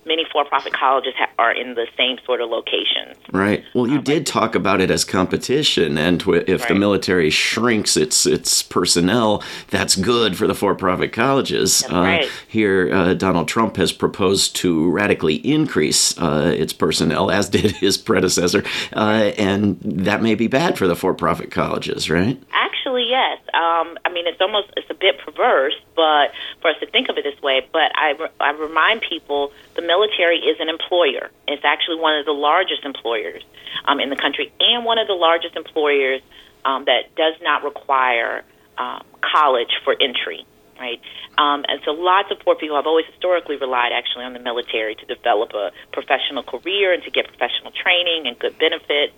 many 0.08 0.24
for-profit 0.32 0.74
colleges 0.74 1.14
ha- 1.18 1.28
are 1.38 1.52
in 1.52 1.76
the 1.76 1.86
same 1.98 2.18
sort 2.26 2.42
of 2.42 2.50
locations. 2.50 3.16
Right. 3.32 3.64
Well, 3.74 3.88
you 3.88 3.98
Um, 3.98 4.04
did 4.04 4.26
talk 4.26 4.56
about 4.56 4.82
it 4.82 4.90
as 4.90 5.04
competition, 5.04 5.98
and 5.98 6.20
tw- 6.20 6.48
if 6.48 6.68
the 6.68 6.76
military 6.76 7.30
shrinks 7.30 7.98
its 7.98 8.26
its 8.26 8.64
personnel, 8.64 9.44
that's 9.70 9.96
good 9.96 10.38
for 10.38 10.48
the 10.48 10.56
for-profit 10.56 11.12
colleges. 11.12 11.84
Uh, 11.92 11.96
right. 12.02 12.30
Here, 12.48 12.90
uh, 12.94 13.14
Donald 13.14 13.48
Trump 13.48 13.78
has 13.78 13.92
proposed 13.92 14.56
to 14.58 14.90
radically 14.90 15.36
increase 15.36 16.18
uh, 16.18 16.54
its 16.58 16.74
personnel, 16.74 17.30
as 17.30 17.50
did 17.58 17.72
his 17.72 17.98
predecessor, 17.98 18.64
uh, 18.96 19.32
and 19.38 19.78
that 19.84 20.22
may 20.22 20.36
be 20.36 20.48
bad 20.48 20.78
for 20.78 20.88
the 20.88 20.96
for-profit 20.96 21.52
colleges, 21.52 22.10
right? 22.10 22.42
Actually, 22.54 23.06
yes. 23.10 23.40
Um, 23.58 23.98
I 24.06 24.14
mean, 24.14 24.28
it's 24.28 24.40
almost 24.40 24.70
it's 24.78 24.90
a 24.92 24.94
bit 24.94 25.18
perverse, 25.26 25.74
but 25.96 26.30
for 26.62 26.70
us 26.70 26.78
to 26.80 26.86
think 26.86 27.10
of 27.10 27.18
it 27.18 27.24
this 27.24 27.42
way. 27.42 27.66
But 27.74 27.90
I, 27.96 28.14
I 28.40 28.52
remind 28.52 29.02
people 29.02 29.52
the 29.74 29.82
military 29.82 30.38
is 30.38 30.58
an 30.60 30.70
employer. 30.70 31.32
It's 31.48 31.66
actually 31.66 31.98
one 32.00 32.20
of 32.20 32.26
the 32.28 32.38
largest 32.38 32.86
employers 32.86 33.42
um, 33.86 34.00
in 34.00 34.12
the 34.12 34.16
country, 34.16 34.54
and 34.60 34.86
one 34.86 35.00
of 35.00 35.08
the 35.08 35.18
largest 35.18 35.56
employers 35.56 36.22
um, 36.66 36.86
that 36.86 37.16
does 37.16 37.34
not 37.42 37.64
require 37.64 38.44
um, 38.78 39.04
college 39.26 39.74
for 39.84 39.96
entry. 40.00 40.46
Right, 40.78 41.02
um, 41.40 41.66
and 41.68 41.82
so 41.84 41.98
lots 41.98 42.30
of 42.30 42.38
poor 42.46 42.54
people 42.54 42.76
have 42.76 42.86
always 42.86 43.08
historically 43.08 43.58
relied 43.58 43.90
actually 43.92 44.26
on 44.26 44.34
the 44.34 44.40
military 44.40 44.94
to 44.94 45.06
develop 45.10 45.50
a 45.58 45.72
professional 45.92 46.44
career 46.44 46.94
and 46.94 47.02
to 47.02 47.10
get 47.10 47.26
professional 47.26 47.74
training 47.74 48.28
and 48.28 48.38
good 48.38 48.60
benefits. 48.60 49.18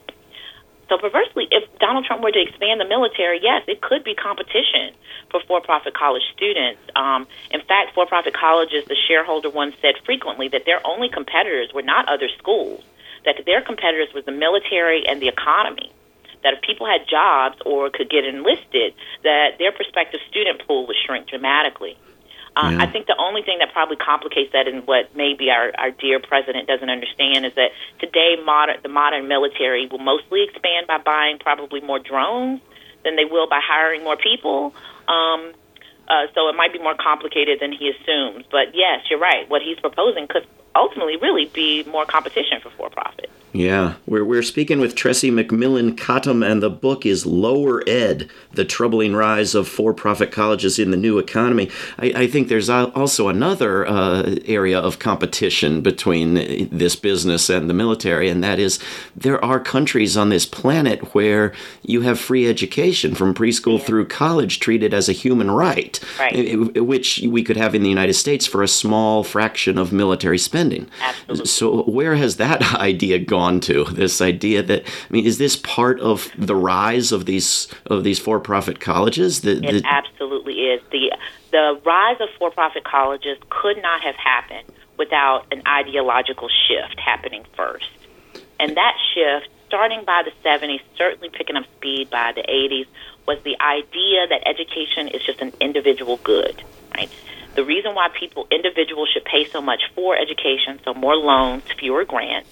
So 0.90 0.98
perversely, 0.98 1.48
if 1.52 1.64
Donald 1.78 2.06
Trump 2.06 2.24
were 2.24 2.32
to 2.32 2.42
expand 2.42 2.82
the 2.82 2.86
military, 2.86 3.40
yes, 3.42 3.64
it 3.68 3.80
could 3.80 4.04
be 4.04 4.16
competition 4.16 4.92
for 5.30 5.40
for-profit 5.48 5.94
college 5.94 6.24
students. 6.36 6.82
Um, 6.96 7.28
in 7.52 7.62
fact, 7.62 7.94
for-profit 7.94 8.34
colleges, 8.34 8.86
the 8.86 8.98
shareholder 9.08 9.52
once 9.52 9.76
said 9.82 9.96
frequently 10.04 10.48
that 10.50 10.66
their 10.66 10.86
only 10.86 11.08
competitors 11.08 11.70
were 11.74 11.84
not 11.84 12.10
other 12.10 12.28
schools, 12.40 12.84
that 13.24 13.36
their 13.46 13.62
competitors 13.62 14.10
was 14.16 14.26
the 14.26 14.32
military 14.32 15.06
and 15.08 15.22
the 15.22 15.28
economy. 15.28 15.92
That 16.42 16.54
if 16.54 16.62
people 16.62 16.88
had 16.88 17.06
jobs 17.08 17.58
or 17.66 17.90
could 17.92 18.10
get 18.10 18.26
enlisted, 18.26 18.96
that 19.24 19.60
their 19.60 19.72
prospective 19.72 20.22
student 20.30 20.66
pool 20.66 20.88
would 20.88 20.96
shrink 21.06 21.28
dramatically. 21.28 21.98
Uh, 22.60 22.72
Yeah. 22.72 22.84
I 22.84 22.88
think 22.92 23.08
the 23.08 23.16
only 23.18 23.42
thing 23.42 23.60
that 23.60 23.72
probably 23.72 23.96
complicates 23.96 24.52
that, 24.52 24.68
and 24.68 24.86
what 24.86 25.16
maybe 25.16 25.50
our, 25.50 25.72
our 25.78 25.92
dear 25.92 26.20
president 26.20 26.68
doesn't 26.68 26.90
understand, 26.90 27.46
is 27.46 27.54
that 27.56 27.72
today 28.00 28.36
modern 28.44 28.78
the 28.84 28.90
modern 28.90 29.28
military 29.28 29.88
will 29.88 30.00
mostly 30.00 30.44
expand 30.44 30.88
by 30.88 30.98
buying 30.98 31.40
probably 31.40 31.82
more 31.82 32.00
drones 32.00 32.60
than 33.04 33.16
they 33.16 33.26
will 33.26 33.48
by 33.48 33.62
hiring 33.64 34.04
more 34.04 34.18
people. 34.18 34.74
Um, 35.08 35.54
uh, 36.10 36.26
so 36.34 36.50
it 36.50 36.56
might 36.56 36.74
be 36.74 36.80
more 36.80 36.96
complicated 36.96 37.60
than 37.62 37.72
he 37.72 37.86
assumes. 37.94 38.44
But 38.52 38.76
yes, 38.76 39.06
you're 39.10 39.20
right. 39.20 39.50
What 39.50 39.62
he's 39.62 39.80
proposing 39.80 40.28
could 40.28 40.46
ultimately 40.76 41.18
really 41.18 41.46
be 41.46 41.84
more 41.84 42.06
competition 42.06 42.60
for 42.62 42.72
for-profit. 42.72 43.30
Yeah, 43.52 43.96
we're, 44.06 44.24
we're 44.24 44.44
speaking 44.44 44.80
with 44.80 44.94
Tressie 44.94 45.32
McMillan 45.32 45.98
Cottom, 45.98 46.44
and 46.44 46.62
the 46.62 46.70
book 46.70 47.04
is 47.04 47.26
Lower 47.26 47.82
Ed 47.88 48.30
The 48.54 48.64
Troubling 48.64 49.16
Rise 49.16 49.56
of 49.56 49.68
For 49.68 49.92
Profit 49.92 50.32
Colleges 50.32 50.78
in 50.78 50.92
the 50.92 50.98
New 50.98 51.18
Economy. 51.18 51.72
I, 51.98 52.14
I 52.16 52.28
think 52.28 52.48
there's 52.48 52.70
also 52.70 53.28
another 53.28 53.88
uh, 53.88 54.36
area 54.46 54.80
of 54.80 55.00
competition 55.00 55.82
between 55.82 56.36
this 56.70 56.96
business 56.96 57.50
and 57.50 57.68
the 57.68 57.74
military, 57.74 58.30
and 58.30 58.44
that 58.44 58.60
is 58.60 58.78
there 59.16 59.44
are 59.44 59.60
countries 59.60 60.16
on 60.16 60.30
this 60.30 60.46
planet 60.46 61.16
where 61.16 61.52
you 61.82 62.02
have 62.02 62.20
free 62.20 62.48
education 62.48 63.16
from 63.16 63.34
preschool 63.34 63.82
through 63.82 64.08
college 64.08 64.60
treated 64.60 64.94
as 64.94 65.10
a 65.10 65.14
human 65.14 65.50
right, 65.50 66.00
Right. 66.20 66.36
i- 66.36 66.52
i- 66.78 66.82
which 66.82 67.24
we 67.28 67.42
could 67.42 67.58
have 67.58 67.74
in 67.74 67.82
the 67.82 67.90
United 67.90 68.14
States 68.14 68.46
for 68.46 68.62
a 68.62 68.68
small 68.68 69.24
fraction 69.24 69.80
of 69.80 69.92
military 69.92 70.38
spending. 70.38 70.88
Absolutely. 71.02 71.46
So 71.48 71.82
where 71.86 72.14
has 72.14 72.36
that 72.36 72.76
idea 72.80 73.18
gone 73.18 73.39
to? 73.62 73.86
This 73.86 74.22
idea 74.22 74.62
that 74.64 74.84
I 74.84 75.14
mean, 75.14 75.26
is 75.26 75.38
this 75.38 75.56
part 75.56 76.00
of 76.00 76.30
the 76.38 76.56
rise 76.56 77.12
of 77.12 77.26
these 77.26 77.68
of 77.86 78.04
these 78.04 78.20
for-profit 78.20 78.80
colleges? 78.80 79.42
The, 79.42 79.58
It 79.58 79.62
the, 79.62 79.84
absolutely 79.86 80.54
is. 80.54 80.82
The 80.92 81.12
the 81.52 81.80
rise 81.86 82.18
of 82.20 82.30
for-profit 82.38 82.84
colleges 82.84 83.38
could 83.50 83.82
not 83.82 84.02
have 84.02 84.16
happened 84.16 84.66
without 84.98 85.46
an 85.52 85.64
ideological 85.68 86.50
shift 86.68 87.00
happening 87.00 87.46
first. 87.56 87.90
And 88.60 88.76
that 88.76 88.96
shift, 89.14 89.50
starting 89.68 90.04
by 90.06 90.24
the 90.24 90.32
70s, 90.48 90.82
certainly 90.98 91.30
picking 91.30 91.56
up 91.56 91.66
speed 91.78 92.10
by 92.10 92.34
the 92.34 92.42
80s, 92.42 92.86
was 93.26 93.42
the 93.44 93.58
idea 93.62 94.28
that 94.28 94.42
education 94.46 95.08
is 95.08 95.24
just 95.24 95.40
an 95.42 95.54
individual 95.62 96.18
good, 96.24 96.62
right? 96.94 97.10
The 97.56 97.64
reason 97.64 97.96
why 97.96 98.10
people, 98.10 98.48
individuals, 98.52 99.10
should 99.14 99.26
pay 99.26 99.48
so 99.48 99.62
much 99.62 99.82
for 99.96 100.16
education, 100.18 100.80
so 100.84 100.94
more 100.94 101.16
loans, 101.16 101.64
fewer 101.80 102.06
grants, 102.06 102.50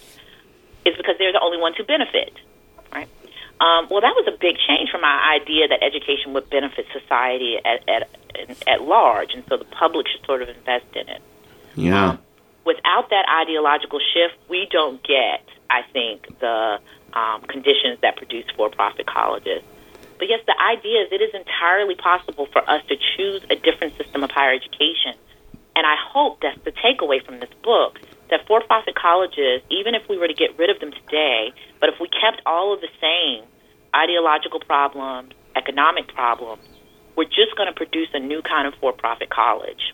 is 0.88 0.98
because 0.98 1.16
they're 1.20 1.34
the 1.34 1.42
only 1.42 1.58
ones 1.60 1.76
who 1.78 1.84
benefit, 1.84 2.34
right? 2.92 3.10
Um, 3.60 3.88
well, 3.90 4.02
that 4.02 4.14
was 4.14 4.26
a 4.28 4.38
big 4.38 4.56
change 4.68 4.90
from 4.92 5.04
our 5.04 5.34
idea 5.34 5.68
that 5.68 5.82
education 5.82 6.34
would 6.34 6.50
benefit 6.50 6.86
society 6.94 7.58
at, 7.58 7.88
at, 7.90 8.10
at 8.68 8.82
large, 8.84 9.34
and 9.34 9.44
so 9.50 9.58
the 9.58 9.66
public 9.66 10.08
should 10.08 10.26
sort 10.26 10.42
of 10.42 10.50
invest 10.50 10.86
in 10.96 11.10
it. 11.10 11.22
yeah, 11.76 12.18
Without 12.66 13.10
that 13.10 13.26
ideological 13.42 14.00
shift, 14.00 14.38
we 14.50 14.68
don't 14.70 15.02
get, 15.02 15.42
I 15.70 15.82
think, 15.92 16.28
the 16.40 16.80
um, 17.14 17.42
conditions 17.42 18.00
that 18.02 18.18
produce 18.18 18.46
for-profit 18.56 19.08
colleges. 19.08 19.64
But 20.20 20.30
yes, 20.30 20.42
the 20.46 20.56
idea 20.60 21.04
is 21.04 21.12
it 21.12 21.22
is 21.22 21.34
entirely 21.34 21.96
possible 21.96 22.48
for 22.52 22.68
us 22.70 22.84
to 22.90 22.96
choose 23.16 23.42
a 23.50 23.56
different 23.56 23.98
system 23.98 24.24
of 24.24 24.32
higher 24.32 24.54
education. 24.54 25.14
And 25.76 25.86
I 25.86 25.96
hope 25.96 26.42
that's 26.42 26.60
the 26.64 26.72
takeaway 26.72 27.24
from 27.24 27.40
this 27.40 27.52
book 27.64 28.00
that 28.30 28.46
for 28.48 28.62
profit 28.62 28.96
colleges, 28.96 29.62
even 29.70 29.96
if 29.96 30.04
we 30.10 30.18
were 30.18 30.28
to 30.28 30.34
get 30.34 30.58
rid 30.58 30.70
of 30.70 30.80
them 30.80 30.92
today, 30.92 31.54
but 31.80 31.90
if 31.90 31.96
we 32.00 32.08
kept 32.08 32.42
all 32.46 32.74
of 32.74 32.82
the 32.82 32.90
same 33.00 33.44
ideological 33.96 34.60
problems, 34.60 35.34
economic 35.56 36.08
problems, 36.14 36.64
we're 37.16 37.26
just 37.26 37.56
going 37.56 37.68
to 37.68 37.74
produce 37.74 38.10
a 38.14 38.20
new 38.20 38.42
kind 38.42 38.68
of 38.68 38.74
for 38.80 38.94
profit 38.94 39.30
college. 39.30 39.94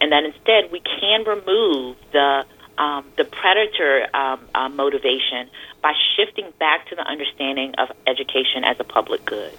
And 0.00 0.12
that 0.12 0.24
instead 0.24 0.70
we 0.70 0.80
can 0.80 1.24
remove 1.24 1.96
the 2.12 2.44
um, 2.82 3.04
the 3.16 3.24
predator 3.24 4.08
um, 4.12 4.40
uh, 4.54 4.68
motivation 4.68 5.48
by 5.82 5.92
shifting 6.16 6.52
back 6.58 6.88
to 6.88 6.96
the 6.96 7.02
understanding 7.02 7.74
of 7.78 7.88
education 8.08 8.64
as 8.64 8.76
a 8.80 8.84
public 8.84 9.24
good. 9.24 9.52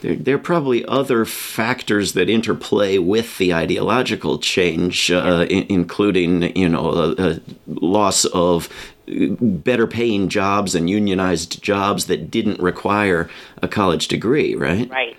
there, 0.00 0.16
there 0.16 0.34
are 0.36 0.38
probably 0.38 0.82
other 0.86 1.26
factors 1.26 2.14
that 2.14 2.30
interplay 2.30 2.96
with 2.96 3.36
the 3.36 3.52
ideological 3.52 4.38
change, 4.38 5.10
uh, 5.10 5.46
including 5.50 6.56
you 6.56 6.68
know 6.68 6.90
a, 6.90 7.14
a 7.18 7.40
loss 7.66 8.24
of 8.26 8.70
better 9.06 9.86
paying 9.86 10.28
jobs 10.28 10.74
and 10.74 10.88
unionized 10.88 11.62
jobs 11.62 12.06
that 12.06 12.30
didn't 12.30 12.58
require 12.58 13.28
a 13.60 13.68
college 13.68 14.08
degree, 14.08 14.54
right? 14.54 14.88
Right. 14.88 15.16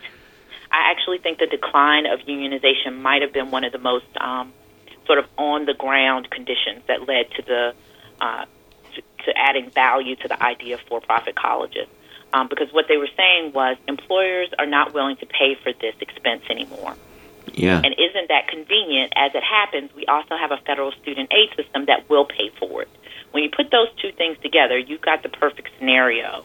I 0.71 0.89
actually 0.89 1.19
think 1.19 1.37
the 1.37 1.45
decline 1.45 2.07
of 2.07 2.21
unionization 2.21 2.99
might 2.99 3.21
have 3.21 3.31
been 3.31 3.51
one 3.51 3.63
of 3.63 3.73
the 3.73 3.77
most 3.77 4.07
um, 4.19 4.53
sort 5.05 5.19
of 5.19 5.25
on 5.37 5.65
the 5.65 5.73
ground 5.73 6.29
conditions 6.29 6.81
that 6.87 7.07
led 7.07 7.29
to 7.31 7.41
the 7.41 7.73
uh, 8.21 8.45
to, 8.95 9.01
to 9.25 9.37
adding 9.37 9.69
value 9.69 10.15
to 10.17 10.27
the 10.27 10.41
idea 10.41 10.75
of 10.75 10.81
for 10.81 11.01
profit 11.01 11.35
colleges. 11.35 11.87
Um, 12.31 12.47
because 12.47 12.73
what 12.73 12.85
they 12.87 12.97
were 12.97 13.09
saying 13.15 13.53
was 13.53 13.77
employers 13.87 14.49
are 14.57 14.65
not 14.65 14.93
willing 14.93 15.17
to 15.17 15.25
pay 15.25 15.55
for 15.55 15.71
this 15.73 15.93
expense 16.01 16.43
anymore. 16.49 16.95
Yeah. 17.53 17.81
And 17.83 17.93
isn't 17.93 18.29
that 18.29 18.47
convenient? 18.47 19.13
As 19.15 19.35
it 19.35 19.43
happens, 19.43 19.91
we 19.95 20.05
also 20.07 20.35
have 20.35 20.51
a 20.51 20.57
federal 20.65 20.91
student 20.93 21.31
aid 21.31 21.49
system 21.55 21.85
that 21.85 22.09
will 22.09 22.25
pay 22.25 22.49
for 22.57 22.81
it. 22.81 22.89
When 23.31 23.43
you 23.43 23.49
put 23.49 23.69
those 23.71 23.89
two 24.01 24.11
things 24.11 24.37
together, 24.41 24.77
you've 24.77 25.01
got 25.01 25.21
the 25.21 25.29
perfect 25.29 25.69
scenario 25.77 26.43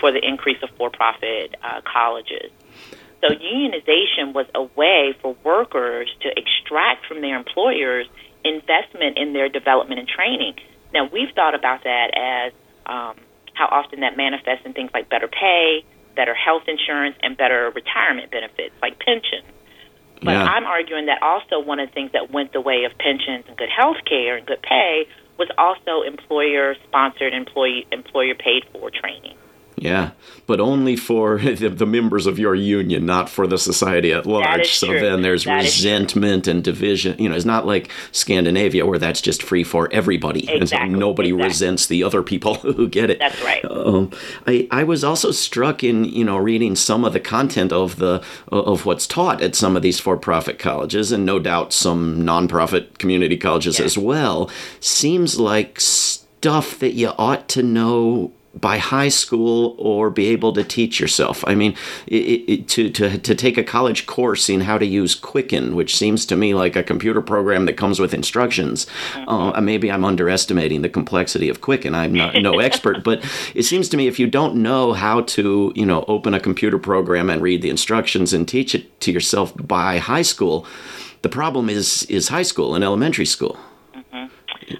for 0.00 0.10
the 0.10 0.24
increase 0.26 0.62
of 0.62 0.70
for 0.70 0.90
profit 0.90 1.54
uh, 1.62 1.80
colleges. 1.82 2.50
So 3.20 3.28
unionization 3.34 4.32
was 4.32 4.46
a 4.54 4.62
way 4.62 5.14
for 5.20 5.36
workers 5.44 6.08
to 6.22 6.28
extract 6.36 7.06
from 7.06 7.20
their 7.20 7.36
employers 7.36 8.06
investment 8.44 9.18
in 9.18 9.32
their 9.32 9.48
development 9.48 9.98
and 10.00 10.08
training. 10.08 10.54
Now 10.94 11.08
we've 11.12 11.34
thought 11.34 11.54
about 11.54 11.84
that 11.84 12.10
as 12.16 12.52
um, 12.86 13.16
how 13.54 13.66
often 13.70 14.00
that 14.00 14.16
manifests 14.16 14.64
in 14.64 14.72
things 14.72 14.90
like 14.94 15.08
better 15.08 15.28
pay, 15.28 15.84
better 16.14 16.34
health 16.34 16.62
insurance, 16.68 17.16
and 17.22 17.36
better 17.36 17.72
retirement 17.74 18.30
benefits 18.30 18.74
like 18.80 18.98
pensions. 19.00 19.46
But 20.22 20.32
Yeah. 20.32 20.44
I'm 20.44 20.64
arguing 20.64 21.06
that 21.06 21.22
also 21.22 21.60
one 21.60 21.78
of 21.80 21.88
the 21.88 21.94
things 21.94 22.12
that 22.12 22.30
went 22.30 22.52
the 22.52 22.60
way 22.60 22.84
of 22.84 22.96
pensions 22.98 23.44
and 23.48 23.56
good 23.56 23.68
health 23.68 23.98
care 24.04 24.36
and 24.36 24.46
good 24.46 24.62
pay 24.62 25.06
was 25.38 25.48
also 25.56 26.02
employer 26.02 26.74
sponsored, 26.86 27.32
employee 27.32 27.86
employer 27.92 28.34
paid 28.34 28.64
for 28.72 28.90
training. 28.90 29.36
Yeah, 29.80 30.10
but 30.46 30.60
only 30.60 30.96
for 30.96 31.38
the, 31.38 31.68
the, 31.68 31.86
members 31.86 32.26
of 32.26 32.38
your 32.38 32.54
union, 32.54 33.06
not 33.06 33.28
for 33.28 33.46
the 33.46 33.58
society 33.58 34.12
at 34.12 34.26
large. 34.26 34.72
so 34.72 34.88
true. 34.88 35.00
then 35.00 35.22
there's 35.22 35.44
that 35.44 35.62
resentment 35.62 36.46
and 36.46 36.64
division. 36.64 37.18
You 37.18 37.28
know, 37.28 37.36
it's 37.36 37.44
not 37.44 37.66
like 37.66 37.90
Scandinavia 38.12 38.86
where 38.86 38.98
that's 38.98 39.20
just 39.20 39.42
free 39.42 39.64
for 39.64 39.88
everybody, 39.92 40.40
exactly. 40.40 40.60
and 40.60 40.68
so 40.68 40.98
nobody 40.98 41.28
exactly. 41.28 41.48
resents 41.48 41.86
the 41.86 42.02
other 42.02 42.22
people 42.22 42.54
who 42.56 42.88
get 42.88 43.10
it. 43.10 43.18
That's 43.18 43.42
right. 43.42 43.64
Um, 43.64 44.10
I 44.46 44.66
I 44.70 44.84
was 44.84 45.04
also 45.04 45.30
struck 45.30 45.84
in 45.84 46.04
you 46.04 46.24
know 46.24 46.36
reading 46.36 46.76
some 46.76 47.04
of 47.04 47.12
the 47.12 47.20
content 47.20 47.72
of 47.72 47.96
the 47.96 48.22
of 48.48 48.86
what's 48.86 49.06
taught 49.06 49.42
at 49.42 49.54
some 49.54 49.76
of 49.76 49.82
these 49.82 50.00
for-profit 50.00 50.58
colleges, 50.58 51.12
and 51.12 51.24
no 51.24 51.38
doubt 51.38 51.72
some 51.72 52.22
nonprofit 52.22 52.98
community 52.98 53.36
colleges 53.36 53.80
as 53.80 53.98
well. 53.98 54.50
Seems 54.80 55.38
like 55.38 55.80
stuff 55.80 56.78
that 56.78 56.94
you 56.94 57.08
ought 57.18 57.48
to 57.48 57.62
know 57.62 58.32
by 58.60 58.78
high 58.78 59.08
school 59.08 59.74
or 59.78 60.10
be 60.10 60.26
able 60.28 60.52
to 60.52 60.64
teach 60.64 61.00
yourself. 61.00 61.44
I 61.46 61.54
mean, 61.54 61.74
it, 62.06 62.16
it, 62.16 62.68
to, 62.68 62.90
to, 62.90 63.18
to 63.18 63.34
take 63.34 63.58
a 63.58 63.64
college 63.64 64.06
course 64.06 64.48
in 64.48 64.62
how 64.62 64.78
to 64.78 64.86
use 64.86 65.14
Quicken, 65.14 65.74
which 65.74 65.96
seems 65.96 66.26
to 66.26 66.36
me 66.36 66.54
like 66.54 66.76
a 66.76 66.82
computer 66.82 67.20
program 67.20 67.66
that 67.66 67.76
comes 67.76 68.00
with 68.00 68.14
instructions. 68.14 68.86
Mm-hmm. 69.12 69.28
Uh, 69.28 69.60
maybe 69.60 69.90
I'm 69.90 70.04
underestimating 70.04 70.82
the 70.82 70.88
complexity 70.88 71.48
of 71.48 71.60
Quicken. 71.60 71.94
I'm 71.94 72.12
not 72.12 72.34
no 72.36 72.58
expert, 72.60 73.04
but 73.04 73.24
it 73.54 73.62
seems 73.64 73.88
to 73.90 73.96
me 73.96 74.06
if 74.06 74.18
you 74.18 74.26
don't 74.26 74.56
know 74.56 74.92
how 74.92 75.22
to, 75.22 75.72
you 75.74 75.86
know, 75.86 76.04
open 76.08 76.34
a 76.34 76.40
computer 76.40 76.78
program 76.78 77.30
and 77.30 77.42
read 77.42 77.62
the 77.62 77.70
instructions 77.70 78.32
and 78.32 78.48
teach 78.48 78.74
it 78.74 79.00
to 79.00 79.12
yourself 79.12 79.52
by 79.56 79.98
high 79.98 80.22
school, 80.22 80.66
the 81.22 81.28
problem 81.28 81.68
is 81.68 82.04
is 82.04 82.28
high 82.28 82.42
school 82.42 82.74
and 82.74 82.84
elementary 82.84 83.26
school. 83.26 83.58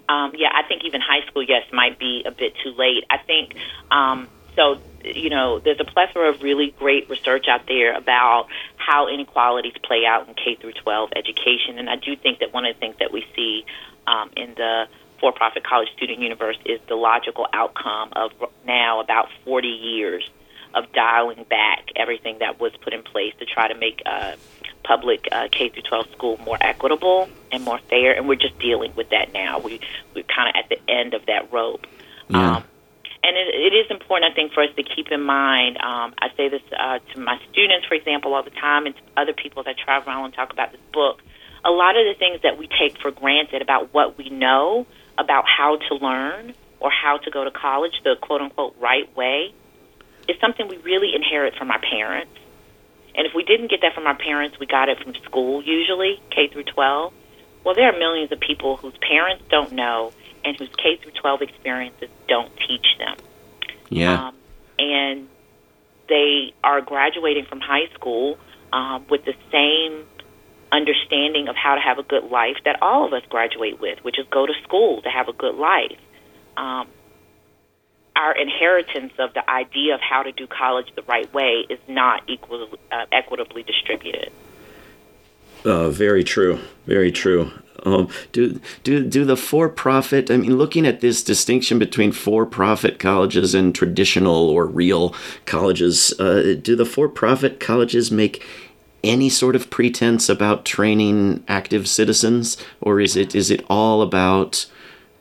Um, 0.09 0.33
yeah, 0.37 0.51
I 0.55 0.63
even 0.89 1.01
high 1.01 1.25
school, 1.27 1.43
yes, 1.43 1.65
might 1.73 1.99
be 1.99 2.25
a 2.27 2.31
bit 2.31 2.55
too 2.63 2.71
late. 2.71 3.05
I 3.11 3.19
think 3.19 3.55
um, 3.91 4.29
so. 4.57 4.79
You 5.05 5.31
know, 5.31 5.61
there's 5.61 5.79
a 5.79 5.85
plethora 5.85 6.29
of 6.29 6.43
really 6.43 6.75
great 6.77 7.09
research 7.09 7.47
out 7.49 7.67
there 7.69 7.97
about 7.97 8.49
how 8.77 9.07
inequalities 9.07 9.75
play 9.85 10.05
out 10.05 10.27
in 10.27 10.35
K 10.35 10.57
through 10.57 10.73
12 10.73 11.11
education, 11.15 11.79
and 11.79 11.89
I 11.89 11.95
do 11.95 12.17
think 12.17 12.41
that 12.41 12.53
one 12.53 12.67
of 12.67 12.75
the 12.75 12.81
things 12.81 12.97
that 12.99 13.13
we 13.13 13.25
see 13.35 13.65
um, 14.09 14.31
in 14.37 14.55
the 14.57 14.89
for-profit 15.21 15.63
college 15.65 15.89
student 15.97 16.19
universe 16.19 16.59
is 16.67 16.81
the 16.89 16.97
logical 16.97 17.47
outcome 17.53 18.13
of 18.17 18.33
now 18.67 19.01
about 19.01 19.29
40 19.45 19.69
years 19.69 20.29
of 20.75 20.93
dialing 20.93 21.45
back 21.49 21.89
everything 21.97 22.39
that 22.41 22.61
was 22.61 22.73
put 22.83 22.93
in 22.93 23.03
place 23.03 23.35
to 23.39 23.47
try 23.47 23.69
to 23.69 23.75
make 23.75 24.03
uh, 24.07 24.33
public 24.85 25.29
uh, 25.33 25.49
K 25.51 25.69
through 25.69 25.83
12 25.83 26.11
school 26.13 26.37
more 26.39 26.59
equitable 26.61 27.29
and 27.53 27.65
more 27.65 27.79
fair, 27.91 28.17
and 28.17 28.29
we're 28.29 28.37
just 28.37 28.59
dealing 28.59 28.93
with 28.97 29.11
that 29.11 29.33
now. 29.33 29.59
We 29.59 29.81
we're 30.15 30.25
kind 30.25 30.49
of 30.49 30.55
at 30.63 30.69
the 30.69 30.79
end 30.91 31.15
of 31.15 31.27
that 31.27 31.53
rope. 31.53 31.87
Yeah. 32.29 32.57
Um, 32.57 32.65
and 33.23 33.37
it, 33.37 33.49
it 33.55 33.75
is 33.75 33.91
important, 33.91 34.31
I 34.31 34.35
think, 34.35 34.53
for 34.53 34.63
us 34.63 34.71
to 34.77 34.83
keep 34.83 35.11
in 35.11 35.23
mind. 35.23 35.77
Um, 35.79 36.15
I 36.19 36.29
say 36.37 36.49
this 36.49 36.63
uh, 36.79 36.99
to 37.15 37.21
my 37.21 37.39
students, 37.51 37.87
for 37.87 37.95
example, 37.95 38.35
all 38.35 38.43
the 38.43 38.51
time, 38.51 38.87
and 38.87 38.95
to 38.95 39.03
other 39.17 39.33
people 39.33 39.65
that 39.65 39.77
travel 39.77 40.09
around 40.09 40.25
and 40.27 40.35
talk 40.35 40.53
about 40.53 40.73
this 40.73 40.81
book. 40.93 41.21
A 41.65 41.71
lot 41.71 41.97
of 41.97 42.07
the 42.07 42.15
things 42.19 42.41
that 42.43 42.57
we 42.57 42.69
take 42.69 42.99
for 43.01 43.11
granted 43.11 43.63
about 43.63 43.93
what 43.93 44.17
we 44.17 44.31
know 44.31 44.87
about 45.19 45.45
how 45.47 45.77
to 45.77 45.95
learn 45.97 46.55
or 46.81 46.91
how 46.91 47.19
to 47.19 47.31
go 47.31 47.43
to 47.45 47.51
college, 47.51 47.93
the 48.05 48.15
quote 48.21 48.41
unquote 48.41 48.77
right 48.81 49.15
way, 49.17 49.53
is 50.29 50.39
something 50.41 50.69
we 50.69 50.77
really 50.79 51.15
inherit 51.15 51.57
from 51.57 51.71
our 51.71 51.81
parents 51.81 52.33
and 53.19 53.27
if 53.27 53.35
we 53.35 53.43
didn't 53.43 53.69
get 53.69 53.81
that 53.83 53.95
from 53.95 54.07
our 54.07 54.17
parents, 54.17 54.61
we 54.61 54.67
got 54.67 54.89
it 54.89 55.03
from 55.03 55.13
school 55.25 55.61
usually, 55.61 56.23
K 56.31 56.47
through 56.47 56.63
12. 56.63 57.13
Well, 57.65 57.75
there 57.75 57.93
are 57.93 57.99
millions 57.99 58.31
of 58.31 58.39
people 58.39 58.77
whose 58.77 58.95
parents 58.99 59.43
don't 59.51 59.73
know 59.73 60.13
and 60.45 60.57
whose 60.57 60.71
K 60.77 60.99
through 61.03 61.11
12 61.21 61.43
experiences 61.43 62.09
don't 62.29 62.53
teach 62.69 62.87
them. 62.97 63.17
Yeah. 63.89 64.29
Um, 64.29 64.35
and 64.79 65.29
they 66.09 66.55
are 66.63 66.81
graduating 66.81 67.47
from 67.47 67.59
high 67.59 67.93
school 67.93 68.39
um, 68.73 69.05
with 69.11 69.25
the 69.25 69.35
same 69.51 70.07
understanding 70.71 71.49
of 71.49 71.57
how 71.57 71.75
to 71.75 71.81
have 71.81 71.99
a 71.99 72.05
good 72.05 72.31
life 72.31 72.59
that 72.67 72.81
all 72.83 73.05
of 73.05 73.13
us 73.13 73.23
graduate 73.29 73.81
with, 73.81 73.99
which 74.05 74.21
is 74.21 74.27
go 74.31 74.47
to 74.47 74.53
school 74.63 75.03
to 75.03 75.09
have 75.09 75.27
a 75.27 75.33
good 75.33 75.57
life. 75.57 75.99
Um, 76.57 76.87
our 78.19 78.33
inheritance 78.37 79.13
of 79.19 79.33
the 79.35 79.49
idea 79.49 79.95
of 79.95 80.01
how 80.01 80.25
to 80.25 80.33
do 80.33 80.47
college 80.47 80.89
the 80.97 81.03
right 81.03 81.33
way 81.33 81.65
is 81.71 81.79
not 81.87 82.23
equal, 82.29 82.69
uh, 82.91 83.07
equitably 83.13 83.63
distributed. 83.63 84.33
Uh, 85.65 85.89
very 85.89 86.25
true. 86.25 86.59
Very 86.87 87.13
true. 87.13 87.53
Um, 87.85 88.09
do 88.33 88.61
do 88.83 89.05
do 89.05 89.25
the 89.25 89.37
for-profit? 89.37 90.33
I 90.33 90.37
mean, 90.37 90.59
looking 90.59 90.85
at 90.85 91.01
this 91.01 91.23
distinction 91.23 91.79
between 91.79 92.11
for-profit 92.11 92.99
colleges 92.99 93.55
and 93.55 93.73
traditional 93.73 94.49
or 94.51 94.67
real 94.67 95.15
colleges, 95.47 96.13
uh, 96.19 96.57
do 96.61 96.75
the 96.75 96.85
for-profit 96.85 97.61
colleges 97.61 98.11
make 98.11 98.45
any 99.05 99.29
sort 99.29 99.55
of 99.55 99.71
pretense 99.71 100.29
about 100.29 100.65
training 100.65 101.45
active 101.47 101.87
citizens, 101.87 102.57
or 102.81 103.01
is 103.01 103.15
it 103.15 103.33
is 103.37 103.49
it 103.49 103.65
all 103.71 104.03
about 104.03 104.67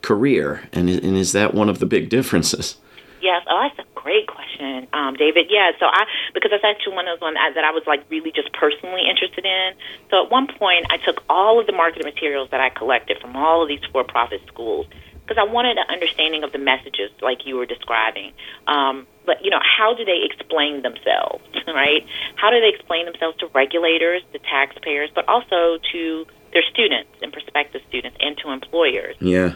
career? 0.01 0.67
And 0.73 0.89
and 0.89 1.15
is 1.15 1.33
that 1.33 1.53
one 1.53 1.69
of 1.69 1.77
the 1.77 1.85
big 1.85 2.09
differences? 2.09 2.77
Yes. 3.21 3.43
Oh, 3.49 3.67
that's 3.67 3.79
a 3.79 3.99
great 3.99 4.27
question, 4.27 4.87
um, 4.93 5.15
David. 5.15 5.47
Yeah. 5.49 5.71
So 5.79 5.85
I, 5.85 6.05
because 6.33 6.51
that's 6.51 6.63
actually 6.63 6.95
one 6.95 7.07
of 7.07 7.17
those 7.17 7.21
ones 7.21 7.37
that 7.55 7.63
I 7.63 7.71
was 7.71 7.83
like 7.87 8.03
really 8.09 8.31
just 8.31 8.53
personally 8.53 9.03
interested 9.09 9.45
in. 9.45 9.73
So 10.09 10.23
at 10.25 10.31
one 10.31 10.47
point, 10.47 10.85
I 10.89 10.97
took 10.97 11.23
all 11.29 11.59
of 11.59 11.65
the 11.65 11.73
marketing 11.73 12.05
materials 12.05 12.49
that 12.51 12.61
I 12.61 12.69
collected 12.69 13.19
from 13.19 13.35
all 13.35 13.63
of 13.63 13.67
these 13.67 13.83
for-profit 13.91 14.41
schools 14.47 14.87
because 15.27 15.37
I 15.37 15.51
wanted 15.51 15.77
an 15.77 15.85
understanding 15.89 16.43
of 16.43 16.53
the 16.53 16.57
messages, 16.57 17.11
like 17.21 17.45
you 17.45 17.57
were 17.57 17.65
describing. 17.65 18.31
Um, 18.65 19.05
but 19.25 19.43
you 19.43 19.51
know, 19.51 19.59
how 19.59 19.93
do 19.93 20.05
they 20.05 20.23
explain 20.23 20.81
themselves, 20.83 21.43
right? 21.67 22.05
How 22.35 22.49
do 22.49 22.61
they 22.61 22.69
explain 22.73 23.05
themselves 23.05 23.37
to 23.39 23.47
regulators, 23.47 24.23
to 24.31 24.39
taxpayers, 24.39 25.09
but 25.13 25.27
also 25.27 25.79
to 25.91 26.25
their 26.53 26.63
students 26.71 27.11
and 27.21 27.33
prospective 27.33 27.81
students, 27.89 28.17
and 28.21 28.37
to 28.37 28.51
employers? 28.51 29.15
Yeah. 29.19 29.55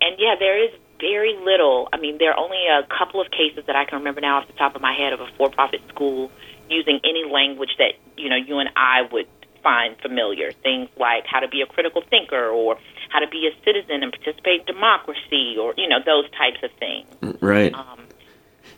And 0.00 0.16
yeah, 0.18 0.36
there 0.38 0.62
is 0.62 0.70
very 1.00 1.36
little. 1.44 1.88
I 1.92 1.96
mean, 1.96 2.18
there 2.18 2.30
are 2.32 2.38
only 2.38 2.66
a 2.66 2.86
couple 2.86 3.20
of 3.20 3.30
cases 3.30 3.64
that 3.66 3.76
I 3.76 3.84
can 3.84 3.98
remember 3.98 4.20
now 4.20 4.38
off 4.38 4.46
the 4.46 4.52
top 4.54 4.76
of 4.76 4.82
my 4.82 4.92
head 4.92 5.12
of 5.12 5.20
a 5.20 5.26
for-profit 5.36 5.80
school 5.88 6.30
using 6.68 7.00
any 7.02 7.24
language 7.30 7.70
that 7.78 7.94
you 8.16 8.28
know 8.28 8.36
you 8.36 8.58
and 8.58 8.70
I 8.76 9.02
would 9.10 9.26
find 9.62 9.96
familiar. 10.00 10.52
Things 10.52 10.88
like 10.96 11.26
how 11.26 11.40
to 11.40 11.48
be 11.48 11.62
a 11.62 11.66
critical 11.66 12.02
thinker 12.08 12.48
or 12.48 12.78
how 13.10 13.18
to 13.18 13.28
be 13.28 13.48
a 13.48 13.64
citizen 13.64 14.02
and 14.02 14.12
participate 14.12 14.60
in 14.60 14.66
democracy 14.66 15.56
or 15.58 15.74
you 15.76 15.88
know 15.88 15.98
those 16.04 16.30
types 16.30 16.62
of 16.62 16.70
things. 16.78 17.42
Right. 17.42 17.74
Um, 17.74 18.00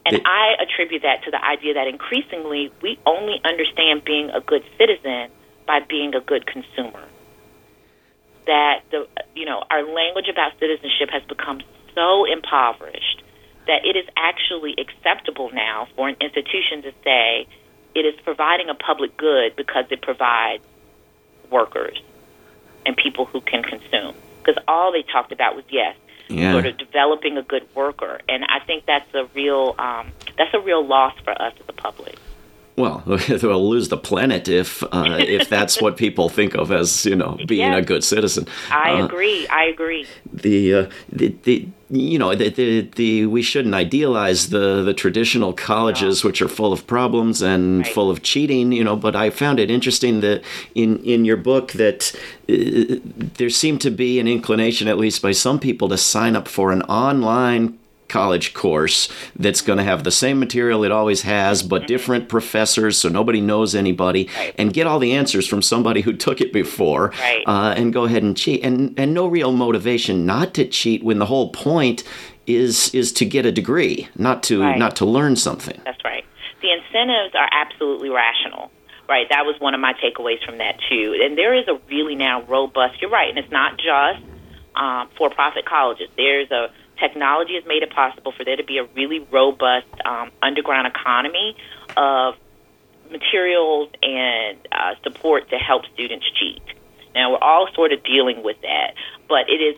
and 0.07 0.17
it, 0.17 0.23
I 0.25 0.57
attribute 0.61 1.03
that 1.03 1.23
to 1.25 1.31
the 1.31 1.43
idea 1.45 1.75
that 1.75 1.87
increasingly 1.87 2.73
we 2.83 2.99
only 3.07 3.41
understand 3.45 4.05
being 4.05 4.31
a 4.31 4.41
good 4.41 4.65
citizen 4.79 5.31
by 5.67 5.81
being 5.89 6.15
a 6.15 6.21
good 6.21 6.47
consumer. 6.47 7.05
That 8.47 8.83
the 8.91 9.07
you 9.35 9.45
know 9.45 9.63
our 9.71 9.85
language 9.85 10.29
about 10.29 10.59
citizenship 10.59 11.11
has 11.13 11.23
become 11.29 11.61
so 11.95 12.25
impoverished 12.25 13.23
that 13.67 13.85
it 13.85 13.97
is 13.97 14.07
actually 14.17 14.75
acceptable 14.79 15.51
now 15.53 15.87
for 15.95 16.09
an 16.09 16.17
institution 16.21 16.83
to 16.83 16.93
say 17.05 17.47
it 17.95 18.01
is 18.01 18.15
providing 18.25 18.69
a 18.69 18.75
public 18.75 19.17
good 19.17 19.55
because 19.57 19.85
it 19.91 20.03
provides 20.03 20.65
workers 21.51 22.01
and 22.85 22.97
people 22.97 23.27
who 23.27 23.41
can 23.41 23.63
consume. 23.63 24.15
Because 24.39 24.63
all 24.67 24.91
they 24.91 25.03
talked 25.03 25.31
about 25.31 25.55
was 25.55 25.65
yes, 25.71 25.97
yeah. 26.29 26.53
sort 26.53 26.67
of 26.67 26.77
developing 26.79 27.37
a 27.39 27.43
good 27.43 27.67
worker, 27.75 28.21
and 28.29 28.45
I 28.45 28.65
think 28.65 28.87
that's 28.87 29.15
a 29.15 29.27
real 29.35 29.75
um, 29.79 30.11
that's 30.37 30.53
a 30.55 30.61
real 30.61 30.85
loss 30.85 31.15
for 31.23 31.31
us 31.31 31.55
as 31.61 31.65
a 31.69 31.73
public. 31.73 32.17
Well, 32.77 33.03
they'll 33.29 33.69
lose 33.69 33.89
the 33.89 33.99
planet 33.99 34.49
if 34.49 34.83
uh, 34.85 35.19
if 35.21 35.49
that's 35.51 35.81
what 35.81 35.97
people 35.97 36.29
think 36.29 36.55
of 36.55 36.73
as 36.73 37.05
you 37.05 37.17
know 37.17 37.39
being 37.47 37.73
yes. 37.73 37.83
a 37.83 37.87
good 37.87 38.05
citizen. 38.05 38.47
I 38.71 38.93
uh, 38.93 39.05
agree. 39.05 39.47
I 39.49 39.65
agree. 39.65 40.07
The, 40.33 40.75
uh, 40.75 40.91
the 41.11 41.37
the 41.43 41.69
you 41.91 42.19
know 42.19 42.35
the, 42.35 42.49
the, 42.49 42.81
the 42.97 43.27
we 43.27 43.43
shouldn't 43.43 43.75
idealize 43.75 44.49
the 44.49 44.83
the 44.83 44.95
traditional 44.95 45.53
colleges 45.53 46.25
no. 46.25 46.29
which 46.29 46.41
are 46.41 46.49
full 46.49 46.73
of 46.73 46.87
problems 46.87 47.43
and 47.43 47.83
right. 47.83 47.93
full 47.93 48.11
of 48.11 48.23
cheating. 48.23 48.73
You 48.73 48.85
know, 48.85 48.97
but 48.97 49.15
I 49.15 49.29
found 49.29 49.61
it 49.61 49.71
interesting 49.71 50.21
that 50.21 50.43
in 50.75 50.99
in 51.05 51.27
your 51.27 51.37
book 51.37 51.73
that 51.73 52.15
uh, 52.49 52.97
there 53.37 53.51
seemed 53.51 53.83
to 53.83 53.91
be 53.91 54.19
an 54.19 54.27
inclination, 54.27 54.89
at 54.89 54.97
least 54.97 55.21
by 55.21 55.33
some 55.33 55.61
people, 55.61 55.91
to 55.91 55.99
sign 55.99 56.37
up 56.37 56.49
for 56.49 56.73
an 56.73 56.81
online 56.83 57.79
college 58.12 58.53
course 58.53 59.09
that's 59.35 59.62
going 59.62 59.79
to 59.79 59.85
have 59.85 60.05
the 60.05 60.11
same 60.11 60.38
material 60.38 60.85
it 60.85 60.92
always 60.92 61.22
has, 61.22 61.62
but 61.62 61.87
different 61.87 62.29
professors, 62.29 62.98
so 62.98 63.09
nobody 63.09 63.40
knows 63.40 63.75
anybody, 63.75 64.29
right. 64.37 64.55
and 64.59 64.72
get 64.72 64.87
all 64.87 64.98
the 64.98 65.12
answers 65.12 65.46
from 65.48 65.62
somebody 65.62 66.03
who 66.03 66.12
took 66.12 66.40
it 66.40 66.53
before, 66.53 67.12
right. 67.18 67.42
uh, 67.46 67.75
and 67.77 67.92
go 67.92 68.05
ahead 68.05 68.22
and 68.22 68.37
cheat, 68.37 68.62
and 68.62 68.94
and 68.98 69.14
no 69.14 69.27
real 69.27 69.53
motivation 69.53 70.27
not 70.27 70.53
to 70.55 70.64
cheat 70.68 71.03
when 71.03 71.18
the 71.18 71.27
whole 71.27 71.51
point 71.51 72.05
is 72.46 72.94
is 72.94 73.12
to 73.12 73.25
get 73.25 73.46
a 73.46 73.53
degree, 73.53 74.09
not 74.16 74.42
to 74.42 74.61
right. 74.61 74.79
not 74.79 74.94
to 74.96 75.05
learn 75.05 75.35
something. 75.37 75.81
That's 75.85 76.05
right. 76.05 76.25
The 76.61 76.70
incentives 76.72 77.35
are 77.35 77.48
absolutely 77.51 78.11
rational. 78.11 78.70
Right, 79.09 79.27
that 79.29 79.44
was 79.44 79.57
one 79.61 79.75
of 79.75 79.81
my 79.81 79.94
takeaways 79.94 80.42
from 80.46 80.59
that 80.59 80.77
too. 80.88 81.20
And 81.22 81.37
there 81.37 81.53
is 81.61 81.66
a 81.68 81.77
really 81.90 82.14
now 82.14 82.42
robust. 82.44 83.03
You're 83.03 83.11
right, 83.11 83.29
and 83.29 83.37
it's 83.37 83.51
not 83.51 83.77
just 83.77 84.25
um, 84.75 85.11
for-profit 85.18 85.66
colleges. 85.66 86.09
There's 86.16 86.51
a 86.51 86.70
technology 87.03 87.55
has 87.55 87.65
made 87.67 87.83
it 87.83 87.91
possible 87.91 88.33
for 88.33 88.45
there 88.45 88.57
to 88.57 88.65
be 88.65 88.79
a 88.79 88.85
really 88.95 89.19
robust 89.31 89.88
um, 90.05 90.31
underground 90.41 90.87
economy 90.87 91.57
of 91.97 92.35
materials 93.11 93.91
and 94.03 94.57
uh, 94.71 94.95
support 95.03 95.51
to 95.51 95.57
help 95.57 95.83
students 95.93 96.25
cheat. 96.38 96.62
Now 97.15 97.33
we're 97.33 97.45
all 97.45 97.69
sort 97.75 97.93
of 97.93 98.03
dealing 98.05 98.43
with 98.43 98.61
that, 98.62 98.95
but 99.29 99.51
it 99.51 99.61
is 99.61 99.77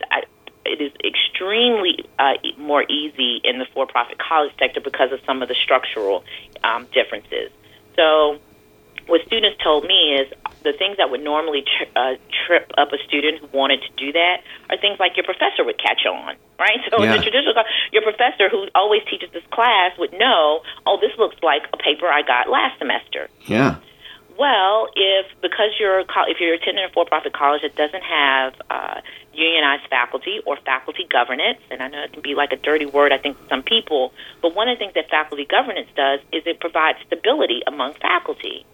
it 0.65 0.81
is 0.81 0.93
extremely 1.05 2.09
uh, 2.19 2.35
more 2.59 2.85
easy 2.85 3.41
in 3.45 3.59
the 3.59 3.67
for-profit 3.75 4.19
college 4.19 4.53
sector 4.59 4.81
because 4.81 5.13
of 5.13 5.21
some 5.27 5.43
of 5.43 5.49
the 5.49 5.55
structural 5.55 6.25
um, 6.63 6.87
differences. 6.93 7.51
So, 7.97 8.39
what 9.07 9.21
students 9.27 9.63
told 9.63 9.85
me 9.85 10.15
is 10.15 10.33
the 10.65 10.73
things 10.73 10.97
that 10.97 11.11
would 11.11 11.23
normally 11.23 11.63
tri- 11.63 11.93
uh, 11.95 12.17
trip 12.47 12.73
up 12.77 12.93
a 12.93 12.99
student 13.07 13.39
who 13.39 13.47
wanted 13.53 13.81
to 13.83 13.91
do 13.97 14.13
that 14.13 14.43
are 14.71 14.79
things 14.79 14.99
like 14.99 15.17
your 15.17 15.25
professor 15.25 15.63
would 15.63 15.79
catch 15.79 16.05
on, 16.07 16.35
right? 16.59 16.81
So, 16.91 17.03
yeah. 17.03 17.13
in 17.13 17.19
the 17.19 17.23
traditional, 17.23 17.55
your 17.93 18.03
professor 18.03 18.49
who 18.49 18.67
always 18.75 19.03
teaches 19.09 19.31
this 19.33 19.45
class 19.53 19.93
would 19.99 20.13
know, 20.13 20.61
oh, 20.87 20.99
this 21.01 21.13
looks 21.19 21.37
like 21.43 21.63
a 21.73 21.77
paper 21.77 22.09
I 22.09 22.23
got 22.23 22.49
last 22.49 22.79
semester. 22.79 23.29
Yeah. 23.47 23.77
Well, 24.37 24.89
if 24.97 25.27
because 25.43 25.79
you're 25.79 26.01
if 26.01 26.41
you're 26.41 26.55
attending 26.55 26.85
a 26.85 26.93
for-profit 26.93 27.33
college 27.33 27.63
that 27.63 27.77
doesn't 27.77 28.03
have 28.03 28.55
uh, 28.69 29.01
unionized 29.33 29.87
faculty 29.89 30.41
or 30.45 30.57
faculty 30.65 31.07
governance, 31.09 31.61
and 31.71 31.81
I 31.81 31.89
know 31.89 32.03
it 32.03 32.13
can 32.13 32.23
be 32.23 32.35
like 32.35 32.51
a 32.53 32.57
dirty 32.57 32.87
word, 32.87 33.13
I 33.13 33.19
think, 33.19 33.41
to 33.41 33.49
some 33.49 33.63
people, 33.63 34.13
but 34.43 34.55
one 34.55 34.69
of 34.69 34.77
the 34.77 34.81
things 34.81 34.95
that 34.95 35.09
faculty 35.09 35.45
governance 35.45 35.89
does 35.95 36.19
is 36.33 36.43
it 36.47 36.59
provides 36.59 36.99
stability 37.07 37.63
among 37.67 37.95
faculty. 37.95 38.67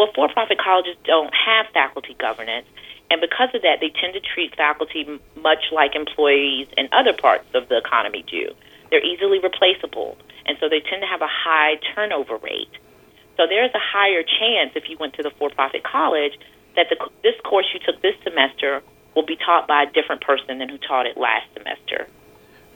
Well, 0.00 0.08
for-profit 0.14 0.56
colleges 0.56 0.96
don't 1.04 1.28
have 1.34 1.66
faculty 1.74 2.16
governance, 2.18 2.64
and 3.10 3.20
because 3.20 3.50
of 3.52 3.60
that, 3.60 3.80
they 3.84 3.90
tend 3.90 4.14
to 4.14 4.20
treat 4.20 4.56
faculty 4.56 5.04
much 5.36 5.68
like 5.72 5.94
employees 5.94 6.68
in 6.78 6.88
other 6.90 7.12
parts 7.12 7.44
of 7.52 7.68
the 7.68 7.76
economy 7.76 8.24
do. 8.24 8.48
They're 8.88 9.04
easily 9.04 9.40
replaceable, 9.40 10.16
and 10.46 10.56
so 10.58 10.70
they 10.70 10.80
tend 10.80 11.02
to 11.02 11.06
have 11.06 11.20
a 11.20 11.28
high 11.28 11.76
turnover 11.94 12.38
rate. 12.38 12.72
So 13.36 13.44
there's 13.46 13.74
a 13.74 13.78
higher 13.78 14.22
chance 14.22 14.72
if 14.74 14.88
you 14.88 14.96
went 14.96 15.12
to 15.20 15.22
the 15.22 15.32
for-profit 15.36 15.84
college 15.84 16.32
that 16.76 16.86
the, 16.88 16.96
this 17.22 17.36
course 17.44 17.66
you 17.74 17.80
took 17.84 18.00
this 18.00 18.16
semester 18.24 18.82
will 19.14 19.26
be 19.26 19.36
taught 19.36 19.68
by 19.68 19.82
a 19.82 19.92
different 19.92 20.22
person 20.22 20.56
than 20.56 20.70
who 20.70 20.78
taught 20.78 21.04
it 21.04 21.18
last 21.18 21.44
semester. 21.52 22.08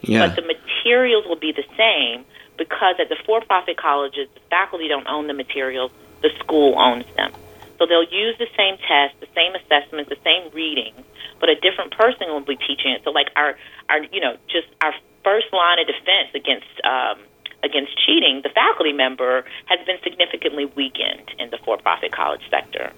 Yeah. 0.02 0.26
But 0.26 0.36
the 0.36 0.42
materials 0.42 1.24
will 1.24 1.40
be 1.40 1.52
the 1.52 1.64
same 1.72 2.26
because 2.58 2.96
at 3.00 3.08
the 3.08 3.16
for-profit 3.24 3.78
colleges, 3.78 4.28
the 4.34 4.40
faculty 4.50 4.88
don't 4.88 5.06
own 5.06 5.26
the 5.26 5.32
materials; 5.32 5.90
the 6.24 6.32
school 6.40 6.72
owns 6.80 7.04
them. 7.20 7.30
So 7.76 7.84
they'll 7.84 8.08
use 8.08 8.34
the 8.40 8.48
same 8.56 8.80
tests, 8.80 9.20
the 9.20 9.28
same 9.36 9.52
assessments, 9.52 10.08
the 10.08 10.16
same 10.24 10.48
readings, 10.56 11.04
but 11.38 11.50
a 11.52 11.54
different 11.60 11.92
person 11.92 12.32
will 12.32 12.40
be 12.40 12.56
teaching 12.56 12.96
it. 12.96 13.04
So 13.04 13.10
like 13.10 13.28
our, 13.36 13.60
our, 13.90 14.00
you 14.08 14.24
know, 14.24 14.40
just 14.48 14.72
our 14.80 14.94
first 15.22 15.52
line 15.52 15.78
of 15.78 15.86
defense 15.86 16.32
against 16.32 16.72
um, 16.80 17.20
against 17.62 17.92
cheating, 18.04 18.40
the 18.42 18.50
faculty 18.50 18.92
member 18.92 19.44
has 19.66 19.84
been 19.86 19.96
significantly 20.04 20.66
weakened 20.66 21.28
in 21.38 21.48
the 21.50 21.58
for-profit 21.64 22.12
college 22.12 22.42
sector. 22.50 22.92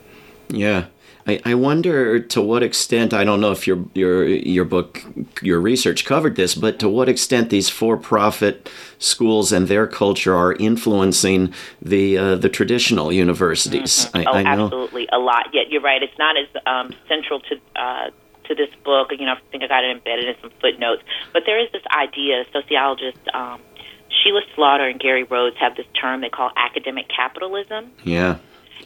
Yeah. 0.49 0.87
I, 1.27 1.41
I 1.45 1.55
wonder 1.55 2.21
to 2.21 2.41
what 2.41 2.63
extent 2.63 3.13
I 3.13 3.25
don't 3.25 3.41
know 3.41 3.51
if 3.51 3.67
your 3.67 3.85
your 3.95 4.27
your 4.27 4.65
book 4.65 5.03
your 5.43 5.61
research 5.61 6.05
covered 6.05 6.37
this, 6.37 6.55
but 6.55 6.79
to 6.79 6.89
what 6.89 7.09
extent 7.09 7.51
these 7.51 7.69
for-profit 7.69 8.71
schools 8.99 9.53
and 9.53 9.67
their 9.67 9.87
culture 9.87 10.35
are 10.35 10.53
influencing 10.55 11.53
the 11.83 12.17
uh, 12.17 12.35
the 12.37 12.49
traditional 12.49 13.13
universities. 13.13 14.07
Mm-hmm. 14.07 14.17
I, 14.17 14.25
oh, 14.25 14.33
I 14.33 14.43
absolutely, 14.45 15.09
a 15.13 15.19
lot. 15.19 15.49
Yet 15.53 15.71
you're 15.71 15.83
right; 15.83 16.03
it's 16.03 16.19
not 16.19 16.37
as 16.37 16.49
um, 16.67 16.95
central 17.09 17.41
to. 17.41 17.61
Uh, 17.75 18.11
to 18.45 18.55
this 18.55 18.71
book, 18.85 19.11
you 19.11 19.27
know, 19.27 19.33
I 19.33 19.41
think 19.51 19.65
I 19.65 19.67
got 19.67 19.83
it 19.83 19.91
embedded 19.91 20.29
in 20.29 20.37
some 20.41 20.53
footnotes. 20.61 21.03
But 21.33 21.43
there 21.47 21.59
is 21.59 21.69
this 21.73 21.83
idea, 21.91 22.45
sociologists 22.53 23.19
um, 23.35 23.61
Sheila 24.09 24.43
Slaughter 24.55 24.87
and 24.87 25.01
Gary 25.01 25.25
Rhoades 25.25 25.57
have 25.57 25.77
this 25.77 25.87
term 26.01 26.21
they 26.21 26.29
call 26.29 26.51
academic 26.57 27.09
capitalism. 27.09 27.91
Yeah. 28.05 28.39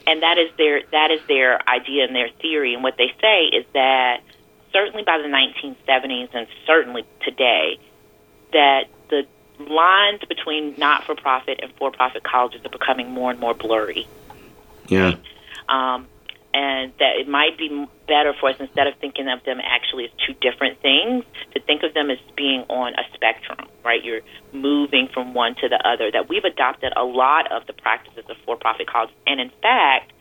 And 0.06 0.22
that 0.22 0.38
is 0.38 0.50
their 0.56 0.82
that 0.92 1.10
is 1.10 1.20
their 1.28 1.60
idea 1.68 2.04
and 2.04 2.14
their 2.14 2.30
theory. 2.40 2.74
And 2.74 2.82
what 2.82 2.96
they 2.96 3.12
say 3.20 3.44
is 3.44 3.64
that 3.74 4.22
certainly 4.72 5.02
by 5.04 5.18
the 5.18 5.28
1970s 5.28 6.28
and 6.32 6.46
certainly 6.66 7.04
today, 7.22 7.78
that 8.52 8.84
the 9.08 9.26
lines 9.58 10.20
between 10.28 10.74
not-for-profit 10.78 11.60
and 11.62 11.72
for-profit 11.74 12.22
colleges 12.22 12.64
are 12.64 12.70
becoming 12.70 13.10
more 13.10 13.30
and 13.30 13.40
more 13.40 13.54
blurry. 13.54 14.08
Yeah. 14.88 15.16
Um, 15.68 16.06
and 16.52 16.92
that 16.98 17.16
it 17.16 17.28
might 17.28 17.56
be 17.56 17.68
better 18.08 18.34
for 18.38 18.50
us 18.50 18.56
instead 18.58 18.86
of 18.86 18.94
thinking 19.00 19.28
of 19.28 19.42
them 19.44 19.58
actually 19.62 20.04
as 20.04 20.10
two 20.26 20.34
different 20.40 20.80
things 20.80 21.24
to 21.54 21.60
think 21.60 21.82
of 21.82 21.94
them 21.94 22.10
as 22.10 22.18
being 22.36 22.62
on 22.68 22.92
a 22.94 23.04
spectrum 23.14 23.68
right? 23.84 24.04
You're 24.04 24.20
moving 24.52 25.08
from 25.12 25.34
one 25.34 25.54
to 25.56 25.68
the 25.68 25.80
other 25.86 26.10
that 26.10 26.28
we've 26.28 26.44
adopted 26.44 26.92
a 26.96 27.04
lot 27.04 27.50
of 27.52 27.66
the 27.66 27.72
practices 27.72 28.24
of 28.28 28.36
for-profit 28.44 28.86
colleges 28.86 29.16
and 29.26 29.40
in 29.40 29.50
fact 29.62 30.12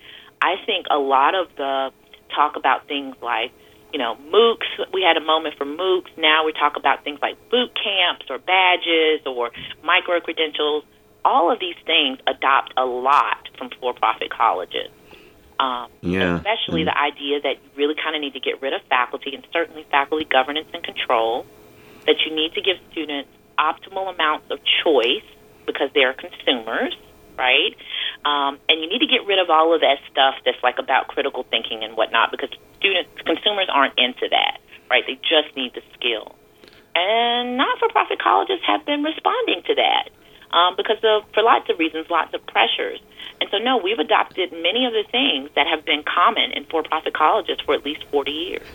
i 0.42 0.56
think 0.66 0.86
a 0.92 0.98
lot 0.98 1.36
of 1.36 1.48
the 1.58 1.92
talk 2.36 2.56
about 2.56 2.88
things 2.88 3.16
like 3.22 3.52
you 3.92 4.00
know 4.00 4.16
moocs 4.32 4.68
we 4.94 5.02
had 5.02 5.18
a 5.18 5.26
moment 5.26 5.56
for 5.58 5.66
moocs. 5.66 6.10
Now 6.18 6.46
we 6.46 6.54
talk 6.54 6.78
about 6.78 7.04
things 7.04 7.20
like 7.22 7.38
boot 7.50 7.72
camps 7.74 8.26
or 8.30 8.38
badges 8.38 9.26
or 9.26 9.52
micro 9.84 10.20
credentials 10.20 10.84
all 11.26 11.52
of 11.52 11.60
these 11.60 11.76
things 11.86 12.18
adopt 12.28 12.74
a 12.78 12.86
lot 12.86 13.50
from 13.58 13.70
for-profit 13.82 14.30
colleges 14.30 14.90
um, 15.60 15.92
yeah. 16.02 16.38
Especially 16.38 16.84
mm 16.84 16.86
the 16.90 16.98
idea 16.98 17.42
that 17.42 17.60
you 17.62 17.70
really 17.76 17.94
kind 17.94 18.16
of 18.16 18.22
need 18.22 18.34
to 18.34 18.40
get 18.40 18.62
rid 18.62 18.74
of 18.74 18.82
faculty 18.88 19.36
and 19.36 19.46
certainly 19.52 19.86
faculty 19.92 20.26
governance 20.26 20.68
and 20.74 20.82
control, 20.82 21.46
that 22.08 22.16
you 22.26 22.34
need 22.34 22.54
to 22.54 22.62
give 22.62 22.78
students 22.92 23.30
optimal 23.60 24.08
amounts 24.08 24.50
of 24.50 24.60
choice 24.82 25.28
because 25.68 25.92
they 25.94 26.02
are 26.02 26.14
consumers, 26.14 26.96
right? 27.38 27.76
Um, 28.26 28.58
and 28.70 28.82
you 28.82 28.88
need 28.88 29.00
to 29.00 29.12
get 29.12 29.28
rid 29.28 29.38
of 29.38 29.50
all 29.50 29.76
of 29.76 29.82
that 29.82 30.00
stuff 30.10 30.36
that's 30.46 30.58
like 30.64 30.80
about 30.80 31.08
critical 31.10 31.44
thinking 31.44 31.84
and 31.84 31.96
whatnot 31.96 32.32
because 32.32 32.50
students, 32.80 33.12
consumers 33.26 33.68
aren't 33.72 34.00
into 34.00 34.26
that, 34.32 34.64
right? 34.90 35.04
They 35.06 35.20
just 35.22 35.56
need 35.56 35.76
the 35.76 35.84
skill. 36.00 36.36
And 36.96 37.58
not 37.58 37.78
for 37.78 37.90
profit 37.90 38.20
colleges 38.24 38.60
have 38.66 38.86
been 38.86 39.04
responding 39.04 39.62
to 39.68 39.76
that 39.76 40.10
um, 40.56 40.76
because 40.76 40.98
of, 41.04 41.24
for 41.34 41.44
lots 41.44 41.70
of 41.70 41.78
reasons, 41.78 42.08
lots 42.10 42.34
of 42.34 42.46
pressures. 42.48 43.00
And 43.42 43.50
so, 43.52 43.58
no, 43.58 43.78
we've 43.78 44.00
adopted 44.00 44.52
many 44.52 44.86
of 44.86 44.94
the 44.94 45.04
things 45.12 45.50
that 45.56 45.68
have 45.68 45.86
been 45.86 46.04
common 46.04 46.52
in 46.52 46.66
for 46.66 46.84
profit 46.84 47.14
colleges 47.14 47.60
for 47.66 47.74
at 47.74 47.86
least 47.86 48.04
40 48.12 48.32
years. 48.32 48.68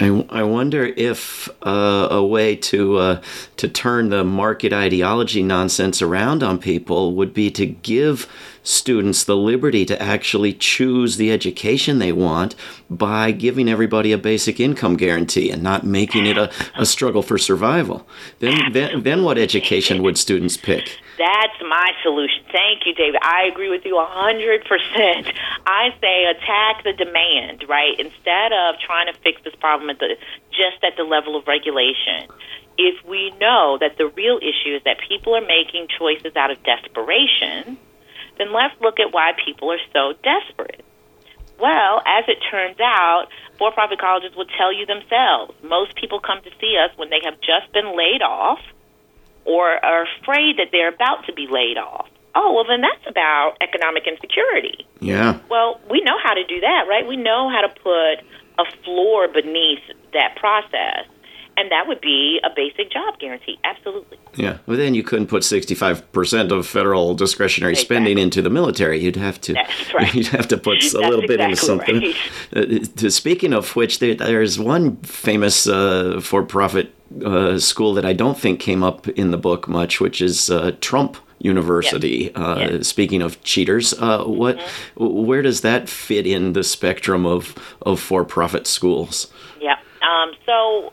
I, 0.00 0.24
I 0.30 0.42
wonder 0.44 0.84
if 0.84 1.48
uh, 1.66 2.08
a 2.10 2.24
way 2.24 2.54
to 2.54 2.96
uh, 2.98 3.22
to 3.56 3.68
turn 3.68 4.10
the 4.10 4.22
market 4.22 4.72
ideology 4.72 5.42
nonsense 5.42 6.00
around 6.00 6.42
on 6.42 6.58
people 6.58 7.14
would 7.16 7.34
be 7.34 7.50
to 7.52 7.66
give 7.66 8.30
students 8.62 9.24
the 9.24 9.36
liberty 9.36 9.84
to 9.86 10.00
actually 10.00 10.52
choose 10.52 11.16
the 11.16 11.32
education 11.32 11.98
they 11.98 12.12
want 12.12 12.54
by 12.88 13.32
giving 13.32 13.68
everybody 13.68 14.12
a 14.12 14.18
basic 14.18 14.60
income 14.60 14.96
guarantee 14.96 15.50
and 15.50 15.62
not 15.62 15.84
making 15.84 16.26
it 16.26 16.38
a, 16.38 16.50
a 16.76 16.86
struggle 16.86 17.22
for 17.22 17.38
survival. 17.38 18.06
Then, 18.38 18.72
then 18.72 19.02
then 19.02 19.24
what 19.24 19.38
education 19.38 20.02
would 20.02 20.16
students 20.16 20.56
pick? 20.56 20.98
That's 21.18 21.58
my 21.60 21.90
solution. 22.02 22.44
Thank 22.52 22.86
you, 22.86 22.94
David. 22.94 23.18
I 23.20 23.50
agree 23.50 23.68
with 23.68 23.84
you 23.84 23.94
100%. 23.94 25.34
I 25.66 25.90
say 26.00 26.24
attack 26.30 26.84
the 26.84 26.92
demand, 26.92 27.64
right? 27.68 27.98
Instead 27.98 28.52
of 28.54 28.78
trying 28.78 29.12
to 29.12 29.18
fix 29.20 29.42
this 29.42 29.54
problem 29.56 29.90
at 29.90 29.98
the 29.98 30.14
just 30.52 30.82
at 30.84 30.96
the 30.96 31.02
level 31.02 31.34
of 31.34 31.46
regulation. 31.48 32.30
If 32.78 33.04
we 33.04 33.32
know 33.40 33.78
that 33.80 33.98
the 33.98 34.06
real 34.06 34.38
issue 34.38 34.76
is 34.76 34.82
that 34.84 34.98
people 35.08 35.34
are 35.34 35.42
making 35.42 35.88
choices 35.98 36.36
out 36.36 36.52
of 36.52 36.62
desperation, 36.62 37.76
then 38.38 38.52
let's 38.54 38.80
look 38.80 39.00
at 39.00 39.12
why 39.12 39.32
people 39.44 39.72
are 39.72 39.82
so 39.92 40.14
desperate. 40.22 40.84
Well, 41.58 42.00
as 42.06 42.24
it 42.28 42.38
turns 42.48 42.78
out, 42.78 43.26
for 43.58 43.72
profit 43.72 43.98
colleges 43.98 44.36
will 44.36 44.46
tell 44.56 44.72
you 44.72 44.86
themselves. 44.86 45.58
Most 45.64 45.96
people 45.96 46.20
come 46.20 46.40
to 46.42 46.50
see 46.60 46.78
us 46.78 46.96
when 46.96 47.10
they 47.10 47.18
have 47.24 47.40
just 47.40 47.72
been 47.72 47.98
laid 47.98 48.22
off 48.22 48.60
or 49.44 49.84
are 49.84 50.06
afraid 50.20 50.58
that 50.58 50.68
they're 50.72 50.92
about 50.92 51.26
to 51.26 51.32
be 51.32 51.46
laid 51.50 51.78
off. 51.78 52.08
Oh, 52.34 52.52
well, 52.54 52.64
then 52.68 52.80
that's 52.80 53.06
about 53.08 53.56
economic 53.60 54.06
insecurity. 54.06 54.86
Yeah. 55.00 55.40
Well, 55.50 55.80
we 55.90 56.00
know 56.02 56.16
how 56.22 56.34
to 56.34 56.44
do 56.44 56.60
that, 56.60 56.86
right? 56.88 57.06
We 57.06 57.16
know 57.16 57.48
how 57.48 57.62
to 57.62 57.68
put 57.68 58.24
a 58.58 58.64
floor 58.84 59.28
beneath 59.28 59.82
that 60.12 60.36
process. 60.36 61.06
And 61.58 61.72
that 61.72 61.88
would 61.88 62.00
be 62.00 62.38
a 62.44 62.50
basic 62.54 62.88
job 62.92 63.18
guarantee. 63.18 63.58
Absolutely. 63.64 64.16
Yeah. 64.36 64.58
Well, 64.66 64.76
then 64.76 64.94
you 64.94 65.02
couldn't 65.02 65.26
put 65.26 65.42
65% 65.42 66.52
of 66.52 66.66
federal 66.68 67.16
discretionary 67.16 67.72
exactly. 67.72 67.96
spending 67.96 68.18
into 68.18 68.42
the 68.42 68.48
military. 68.48 69.00
You'd 69.00 69.16
have 69.16 69.40
to. 69.40 69.54
That's 69.54 69.92
right. 69.92 70.14
You'd 70.18 70.28
have 70.28 70.46
to 70.48 70.56
put 70.56 70.80
a 70.94 71.00
little 71.00 71.26
bit 71.26 71.40
into 71.40 71.56
something. 71.56 72.14
Right. 72.54 73.04
Uh, 73.04 73.10
speaking 73.10 73.52
of 73.52 73.74
which, 73.74 73.98
there, 73.98 74.14
there's 74.14 74.56
one 74.56 74.98
famous 74.98 75.66
uh, 75.66 76.20
for-profit 76.22 76.94
uh, 77.24 77.58
school 77.58 77.92
that 77.94 78.04
I 78.04 78.12
don't 78.12 78.38
think 78.38 78.60
came 78.60 78.84
up 78.84 79.08
in 79.08 79.32
the 79.32 79.38
book 79.38 79.66
much, 79.66 80.00
which 80.00 80.22
is 80.22 80.50
uh, 80.50 80.76
Trump 80.80 81.16
University. 81.40 82.32
Uh, 82.36 82.58
yes. 82.58 82.86
Speaking 82.86 83.20
of 83.20 83.42
cheaters, 83.42 83.94
uh, 83.94 84.22
what, 84.22 84.58
mm-hmm. 84.58 85.26
where 85.26 85.42
does 85.42 85.62
that 85.62 85.88
fit 85.88 86.24
in 86.24 86.52
the 86.52 86.62
spectrum 86.62 87.26
of 87.26 87.56
of 87.82 87.98
for-profit 87.98 88.68
schools? 88.68 89.32
Yeah. 89.60 89.76
Um, 90.02 90.32
so 90.46 90.92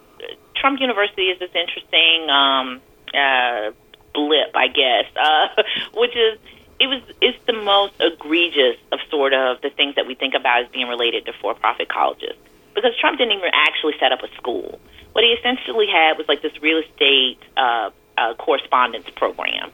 Trump 0.66 0.82
University 0.82 1.30
is 1.30 1.38
this 1.38 1.52
interesting 1.54 2.28
um, 2.28 2.82
uh, 3.14 3.70
blip, 4.16 4.50
I 4.56 4.66
guess, 4.66 5.06
uh, 5.16 5.62
which 5.94 6.16
is 6.16 6.40
it 6.80 6.88
was 6.88 7.04
it's 7.22 7.38
the 7.46 7.54
most 7.54 7.94
egregious 8.00 8.76
of 8.92 8.98
sort 9.12 9.34
of 9.34 9.62
the 9.62 9.70
things 9.70 9.94
that 9.94 10.08
we 10.08 10.16
think 10.16 10.34
about 10.34 10.64
as 10.64 10.72
being 10.72 10.88
related 10.88 11.28
to 11.28 11.34
for-profit 11.34 11.88
colleges 11.88 12.34
because 12.74 12.98
Trump 13.00 13.20
didn't 13.20 13.38
even 13.38 13.52
actually 13.54 13.94
set 14.00 14.12
up 14.12 14.24
a 14.24 14.36
school. 14.38 14.80
What 15.12 15.24
he 15.24 15.30
essentially 15.38 15.86
had 15.86 16.18
was 16.18 16.28
like 16.28 16.42
this 16.42 16.60
real 16.64 16.80
estate 16.80 17.38
uh, 17.56 17.92
uh, 18.18 18.34
correspondence 18.34 19.06
program. 19.16 19.70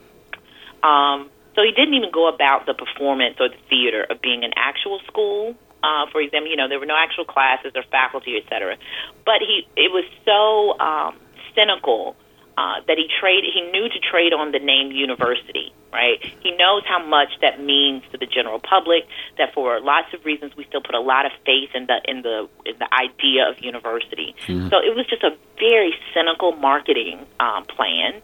Um, 0.82 1.30
so 1.54 1.62
he 1.62 1.72
didn't 1.72 1.94
even 1.94 2.10
go 2.10 2.28
about 2.28 2.66
the 2.66 2.74
performance 2.74 3.36
or 3.40 3.48
the 3.48 3.62
theater 3.70 4.04
of 4.10 4.20
being 4.20 4.44
an 4.44 4.52
actual 4.56 5.00
school. 5.06 5.56
Uh, 5.82 6.06
for 6.10 6.20
example, 6.20 6.50
you 6.50 6.56
know 6.56 6.68
there 6.68 6.78
were 6.78 6.86
no 6.86 6.96
actual 6.96 7.24
classes 7.24 7.72
or 7.74 7.82
faculty, 7.90 8.36
et 8.36 8.48
cetera. 8.48 8.76
But 9.24 9.40
he 9.40 9.66
it 9.76 9.90
was 9.90 10.04
so 10.24 10.78
um, 10.78 11.18
cynical 11.54 12.16
uh, 12.56 12.80
that 12.86 12.98
he 12.98 13.08
trade 13.20 13.44
he 13.52 13.62
knew 13.70 13.88
to 13.88 13.98
trade 13.98 14.32
on 14.32 14.52
the 14.52 14.58
name 14.58 14.92
university 14.92 15.72
right 15.92 16.22
he 16.42 16.50
knows 16.56 16.82
how 16.86 17.02
much 17.04 17.28
that 17.40 17.62
means 17.62 18.02
to 18.12 18.18
the 18.18 18.26
general 18.26 18.60
public 18.60 19.08
that 19.38 19.54
for 19.54 19.80
lots 19.80 20.12
of 20.12 20.24
reasons 20.24 20.52
we 20.56 20.64
still 20.64 20.82
put 20.82 20.94
a 20.94 21.00
lot 21.00 21.24
of 21.24 21.32
faith 21.46 21.70
in 21.74 21.86
the 21.86 22.00
in 22.04 22.22
the 22.22 22.48
in 22.66 22.76
the 22.78 22.88
idea 22.92 23.48
of 23.48 23.58
university 23.64 24.34
mm-hmm. 24.46 24.68
so 24.68 24.76
it 24.78 24.94
was 24.94 25.06
just 25.08 25.22
a 25.22 25.30
very 25.58 25.94
cynical 26.12 26.52
marketing 26.52 27.24
um, 27.40 27.64
plan 27.64 28.20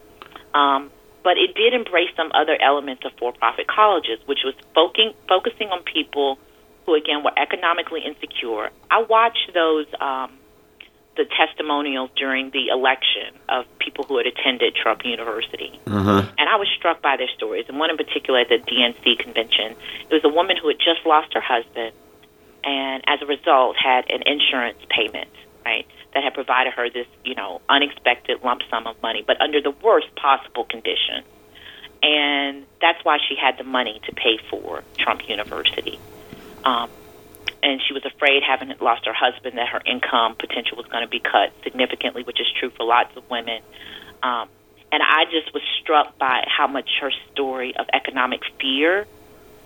um, 0.55 0.91
but 1.25 1.37
it 1.37 1.55
did 1.55 1.73
embrace 1.73 2.11
some 2.17 2.31
other 2.35 2.57
elements 2.61 3.05
of 3.05 3.13
for-profit 3.19 3.67
colleges 3.67 4.19
which 4.27 4.41
was 4.45 4.55
focusing 4.75 5.13
focusing 5.27 5.69
on 5.69 5.83
people 5.85 6.39
who 6.89 6.95
again 6.97 7.23
were 7.23 7.37
economically 7.37 8.01
insecure 8.01 8.71
i 8.91 9.03
watched 9.03 9.53
those 9.53 9.87
um, 10.01 10.33
the 11.19 11.27
testimonials 11.37 12.09
during 12.17 12.51
the 12.51 12.69
election 12.69 13.35
of 13.49 13.67
people 13.79 14.05
who 14.07 14.17
had 14.19 14.27
attended 14.27 14.73
Trump 14.77 15.05
University. 15.05 15.75
Uh-huh. 15.85 16.23
And 16.39 16.49
I 16.49 16.55
was 16.55 16.69
struck 16.79 17.03
by 17.03 17.17
their 17.17 17.27
stories. 17.37 17.65
And 17.67 17.77
one 17.77 17.91
in 17.91 17.97
particular 17.97 18.39
at 18.39 18.49
the 18.49 18.63
DNC 18.63 19.19
convention, 19.19 19.75
it 20.09 20.15
was 20.15 20.23
a 20.25 20.29
woman 20.29 20.57
who 20.63 20.69
had 20.69 20.79
just 20.79 21.05
lost 21.05 21.35
her 21.35 21.43
husband 21.43 21.93
and 22.65 23.03
as 23.07 23.21
a 23.23 23.27
result 23.27 23.77
had 23.77 24.05
an 24.11 24.23
insurance 24.27 24.79
payment, 24.91 25.31
right, 25.65 25.87
that 26.15 26.23
had 26.23 26.35
provided 26.35 26.73
her 26.75 26.91
this, 26.91 27.07
you 27.25 27.35
know, 27.35 27.61
unexpected 27.69 28.43
lump 28.45 28.63
sum 28.71 28.87
of 28.87 29.01
money, 29.03 29.25
but 29.27 29.41
under 29.41 29.61
the 29.61 29.71
worst 29.71 30.15
possible 30.17 30.65
conditions. 30.65 31.27
And 32.03 32.65
that's 32.81 33.05
why 33.05 33.19
she 33.29 33.35
had 33.35 33.59
the 33.59 33.65
money 33.65 34.01
to 34.07 34.13
pay 34.13 34.39
for 34.51 34.85
Trump 34.99 35.29
University. 35.29 35.99
Um, 36.65 36.91
and 37.63 37.81
she 37.87 37.93
was 37.93 38.05
afraid, 38.05 38.43
having 38.43 38.73
lost 38.81 39.07
her 39.07 39.13
husband, 39.13 39.59
that 39.59 39.69
her 39.69 39.83
income 39.85 40.37
potential 40.37 40.77
was 40.77 40.87
going 40.87 41.03
to 41.03 41.09
be 41.09 41.21
cut 41.21 41.53
significantly, 41.63 42.23
which 42.23 42.41
is 42.41 42.47
true 42.59 42.71
for 42.71 42.85
lots 42.85 43.17
of 43.17 43.29
women. 43.31 43.63
Um, 44.23 44.49
and 44.91 45.03
I 45.03 45.25
just 45.25 45.53
was 45.53 45.63
struck 45.81 46.17
by 46.19 46.47
how 46.47 46.67
much 46.67 46.89
her 47.01 47.11
story 47.33 47.77
of 47.77 47.87
economic 47.93 48.41
fear 48.61 49.07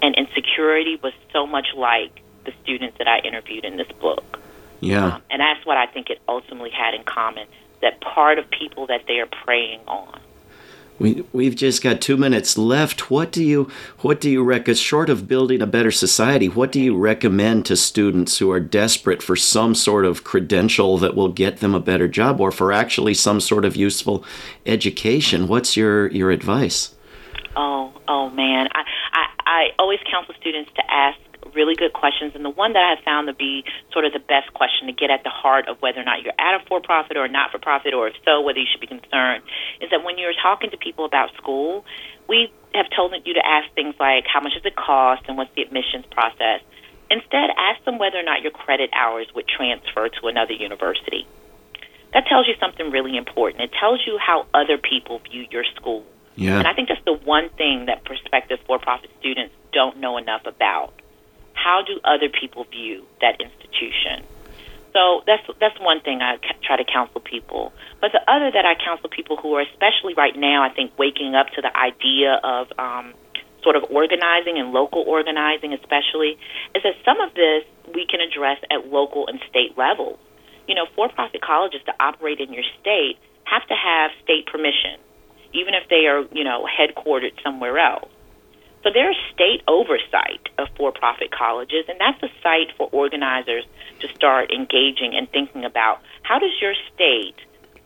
and 0.00 0.14
insecurity 0.16 0.98
was 1.02 1.12
so 1.32 1.46
much 1.46 1.68
like 1.76 2.22
the 2.44 2.52
students 2.62 2.98
that 2.98 3.06
I 3.06 3.20
interviewed 3.20 3.64
in 3.64 3.76
this 3.76 3.90
book. 4.00 4.40
Yeah. 4.80 5.14
Um, 5.14 5.22
and 5.30 5.40
that's 5.40 5.64
what 5.64 5.76
I 5.76 5.86
think 5.86 6.10
it 6.10 6.20
ultimately 6.28 6.70
had 6.70 6.94
in 6.94 7.04
common 7.04 7.46
that 7.82 8.00
part 8.00 8.38
of 8.38 8.50
people 8.50 8.88
that 8.88 9.02
they 9.06 9.20
are 9.20 9.28
preying 9.44 9.80
on 9.86 10.20
we 11.02 11.24
we've 11.32 11.56
just 11.56 11.82
got 11.82 12.00
two 12.00 12.16
minutes 12.16 12.56
left. 12.56 13.10
What 13.10 13.32
do 13.32 13.42
you 13.42 13.68
what 13.98 14.20
do 14.20 14.30
you 14.30 14.42
recommend? 14.44 14.78
Short 14.78 15.10
of 15.10 15.26
building 15.26 15.60
a 15.60 15.66
better 15.66 15.90
society, 15.90 16.48
what 16.48 16.70
do 16.70 16.80
you 16.80 16.96
recommend 16.96 17.66
to 17.66 17.76
students 17.76 18.38
who 18.38 18.50
are 18.52 18.60
desperate 18.60 19.22
for 19.22 19.34
some 19.34 19.74
sort 19.74 20.04
of 20.04 20.22
credential 20.22 20.98
that 20.98 21.16
will 21.16 21.28
get 21.28 21.58
them 21.58 21.74
a 21.74 21.80
better 21.80 22.06
job, 22.06 22.40
or 22.40 22.52
for 22.52 22.72
actually 22.72 23.14
some 23.14 23.40
sort 23.40 23.64
of 23.64 23.74
useful 23.74 24.24
education? 24.64 25.48
What's 25.48 25.76
your 25.76 26.06
your 26.12 26.30
advice? 26.30 26.94
Oh, 27.56 27.92
oh 28.06 28.30
man, 28.30 28.68
I 28.72 28.84
I, 29.12 29.26
I 29.44 29.68
always 29.80 29.98
counsel 30.08 30.34
students 30.40 30.70
to 30.76 30.82
ask 30.88 31.18
really 31.54 31.74
good 31.74 31.92
questions. 31.92 32.32
And 32.34 32.44
the 32.44 32.50
one 32.50 32.72
that 32.72 32.82
I 32.82 32.94
have 32.96 33.04
found 33.04 33.28
to 33.28 33.34
be 33.34 33.64
sort 33.92 34.04
of 34.04 34.12
the 34.12 34.20
best 34.20 34.52
question 34.54 34.86
to 34.86 34.92
get 34.92 35.10
at 35.10 35.22
the 35.24 35.30
heart 35.30 35.68
of 35.68 35.80
whether 35.80 36.00
or 36.00 36.04
not 36.04 36.22
you're 36.22 36.36
at 36.38 36.60
a 36.60 36.64
for 36.66 36.80
profit 36.80 37.16
or 37.16 37.28
not 37.28 37.50
for 37.50 37.58
profit, 37.58 37.94
or 37.94 38.08
if 38.08 38.14
so, 38.24 38.40
whether 38.40 38.58
you 38.58 38.66
should 38.70 38.80
be 38.80 38.86
concerned, 38.86 39.42
is 39.80 39.90
that 39.90 40.04
when 40.04 40.18
you're 40.18 40.36
talking 40.42 40.70
to 40.70 40.76
people 40.76 41.04
about 41.04 41.34
school, 41.36 41.84
we 42.28 42.52
have 42.74 42.86
told 42.94 43.14
you 43.24 43.34
to 43.34 43.44
ask 43.46 43.72
things 43.74 43.94
like 44.00 44.24
how 44.26 44.40
much 44.40 44.54
does 44.54 44.64
it 44.64 44.76
cost 44.76 45.22
and 45.28 45.36
what's 45.36 45.54
the 45.54 45.62
admissions 45.62 46.04
process. 46.10 46.60
Instead, 47.10 47.50
ask 47.58 47.84
them 47.84 47.98
whether 47.98 48.18
or 48.18 48.22
not 48.22 48.40
your 48.40 48.52
credit 48.52 48.88
hours 48.94 49.26
would 49.34 49.46
transfer 49.46 50.08
to 50.08 50.28
another 50.28 50.54
university. 50.54 51.26
That 52.14 52.26
tells 52.26 52.46
you 52.46 52.54
something 52.60 52.90
really 52.90 53.16
important. 53.16 53.62
It 53.62 53.72
tells 53.78 54.00
you 54.06 54.18
how 54.18 54.46
other 54.54 54.78
people 54.78 55.20
view 55.30 55.46
your 55.50 55.64
school. 55.76 56.04
Yeah. 56.36 56.58
And 56.58 56.66
I 56.66 56.72
think 56.72 56.88
that's 56.88 57.04
the 57.04 57.12
one 57.12 57.50
thing 57.50 57.86
that 57.86 58.04
prospective 58.04 58.60
for 58.66 58.78
profit 58.78 59.10
students 59.20 59.54
don't 59.72 59.98
know 59.98 60.16
enough 60.16 60.42
about 60.46 60.94
how 61.62 61.82
do 61.86 62.00
other 62.04 62.28
people 62.28 62.64
view 62.64 63.04
that 63.20 63.40
institution? 63.40 64.24
So 64.92 65.22
that's 65.26 65.42
that's 65.58 65.78
one 65.80 66.00
thing 66.00 66.20
I 66.20 66.36
try 66.62 66.76
to 66.76 66.84
counsel 66.84 67.20
people. 67.20 67.72
But 68.00 68.12
the 68.12 68.20
other 68.30 68.50
that 68.50 68.66
I 68.66 68.74
counsel 68.74 69.08
people 69.08 69.36
who 69.36 69.54
are 69.54 69.62
especially 69.62 70.14
right 70.14 70.36
now, 70.36 70.62
I 70.62 70.68
think, 70.68 70.98
waking 70.98 71.34
up 71.34 71.48
to 71.56 71.62
the 71.62 71.74
idea 71.74 72.38
of 72.44 72.68
um, 72.78 73.14
sort 73.62 73.76
of 73.76 73.84
organizing 73.90 74.58
and 74.58 74.72
local 74.72 75.02
organizing, 75.06 75.72
especially, 75.72 76.36
is 76.74 76.82
that 76.82 76.94
some 77.04 77.20
of 77.20 77.32
this 77.34 77.64
we 77.94 78.06
can 78.06 78.20
address 78.20 78.58
at 78.70 78.88
local 78.88 79.26
and 79.28 79.40
state 79.48 79.78
levels. 79.78 80.18
You 80.68 80.74
know, 80.74 80.86
for-profit 80.94 81.40
colleges 81.40 81.80
to 81.86 81.92
operate 81.98 82.38
in 82.38 82.52
your 82.52 82.64
state 82.80 83.16
have 83.44 83.66
to 83.68 83.74
have 83.74 84.10
state 84.22 84.46
permission, 84.46 85.00
even 85.52 85.74
if 85.74 85.88
they 85.88 86.06
are, 86.06 86.24
you 86.32 86.44
know, 86.44 86.68
headquartered 86.68 87.32
somewhere 87.42 87.78
else. 87.78 88.08
So 88.82 88.90
there's 88.92 89.16
state 89.32 89.62
oversight 89.68 90.48
of 90.58 90.68
for-profit 90.76 91.30
colleges, 91.30 91.84
and 91.88 92.00
that's 92.00 92.22
a 92.22 92.30
site 92.42 92.74
for 92.76 92.88
organizers 92.92 93.64
to 94.00 94.08
start 94.14 94.50
engaging 94.50 95.14
and 95.14 95.30
thinking 95.30 95.64
about 95.64 96.00
how 96.22 96.38
does 96.38 96.50
your 96.60 96.74
state 96.94 97.36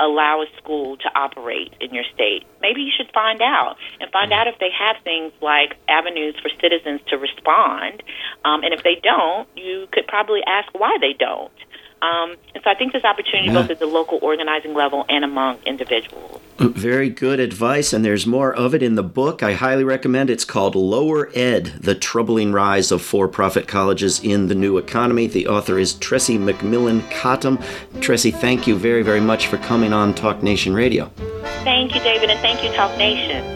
allow 0.00 0.42
a 0.42 0.46
school 0.60 0.96
to 0.98 1.08
operate 1.14 1.72
in 1.80 1.94
your 1.94 2.04
state. 2.14 2.44
Maybe 2.60 2.82
you 2.82 2.92
should 2.96 3.10
find 3.12 3.40
out 3.40 3.76
and 4.00 4.10
find 4.12 4.32
out 4.32 4.46
if 4.46 4.58
they 4.58 4.70
have 4.70 4.96
things 5.04 5.32
like 5.40 5.76
avenues 5.88 6.36
for 6.42 6.50
citizens 6.60 7.00
to 7.08 7.16
respond. 7.16 8.02
Um, 8.44 8.62
and 8.62 8.74
if 8.74 8.82
they 8.82 9.00
don't, 9.02 9.48
you 9.56 9.88
could 9.92 10.06
probably 10.06 10.40
ask 10.46 10.68
why 10.74 10.96
they 11.00 11.14
don't. 11.18 11.52
Um, 12.02 12.36
and 12.54 12.62
so 12.62 12.70
I 12.70 12.74
think 12.74 12.92
there's 12.92 13.04
opportunity 13.04 13.48
yeah. 13.48 13.62
both 13.62 13.70
at 13.70 13.78
the 13.78 13.86
local 13.86 14.18
organizing 14.20 14.74
level 14.74 15.04
and 15.08 15.24
among 15.24 15.58
individuals. 15.64 16.40
Very 16.58 17.10
good 17.10 17.40
advice, 17.40 17.92
and 17.92 18.04
there's 18.04 18.26
more 18.26 18.54
of 18.54 18.74
it 18.74 18.82
in 18.82 18.94
the 18.94 19.02
book. 19.02 19.42
I 19.42 19.54
highly 19.54 19.84
recommend. 19.84 20.30
It's 20.30 20.44
called 20.44 20.74
Lower 20.74 21.30
Ed: 21.34 21.66
The 21.80 21.94
Troubling 21.94 22.52
Rise 22.52 22.90
of 22.90 23.02
For-Profit 23.02 23.68
Colleges 23.68 24.22
in 24.22 24.48
the 24.48 24.54
New 24.54 24.78
Economy. 24.78 25.26
The 25.26 25.48
author 25.48 25.78
is 25.78 25.94
Tressie 25.94 26.38
McMillan 26.38 27.10
Cottom. 27.10 27.58
Tressie, 27.96 28.34
thank 28.34 28.66
you 28.66 28.76
very, 28.76 29.02
very 29.02 29.20
much 29.20 29.48
for 29.48 29.58
coming 29.58 29.92
on 29.92 30.14
Talk 30.14 30.42
Nation 30.42 30.74
Radio. 30.74 31.10
Thank 31.64 31.94
you, 31.94 32.00
David, 32.00 32.30
and 32.30 32.40
thank 32.40 32.62
you, 32.64 32.72
Talk 32.72 32.96
Nation. 32.96 33.55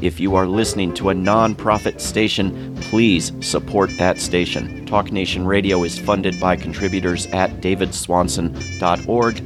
If 0.00 0.20
you 0.20 0.36
are 0.36 0.46
listening 0.46 0.94
to 0.94 1.10
a 1.10 1.14
nonprofit 1.14 2.00
station, 2.00 2.76
please 2.82 3.32
support 3.40 3.90
that 3.98 4.18
station. 4.18 4.86
Talk 4.86 5.10
Nation 5.10 5.44
Radio 5.44 5.82
is 5.82 5.98
funded 5.98 6.38
by 6.38 6.54
contributors 6.54 7.26
at 7.26 7.50
davidswanson.org. 7.60 9.36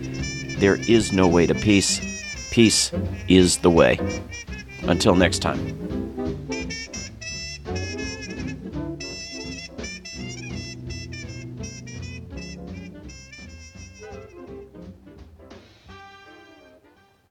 There 0.59 0.77
is 0.77 1.12
no 1.12 1.27
way 1.27 1.47
to 1.47 1.55
peace. 1.55 2.01
Peace 2.51 2.93
is 3.29 3.59
the 3.59 3.71
way. 3.71 3.99
Until 4.83 5.15
next 5.15 5.38
time. 5.38 6.12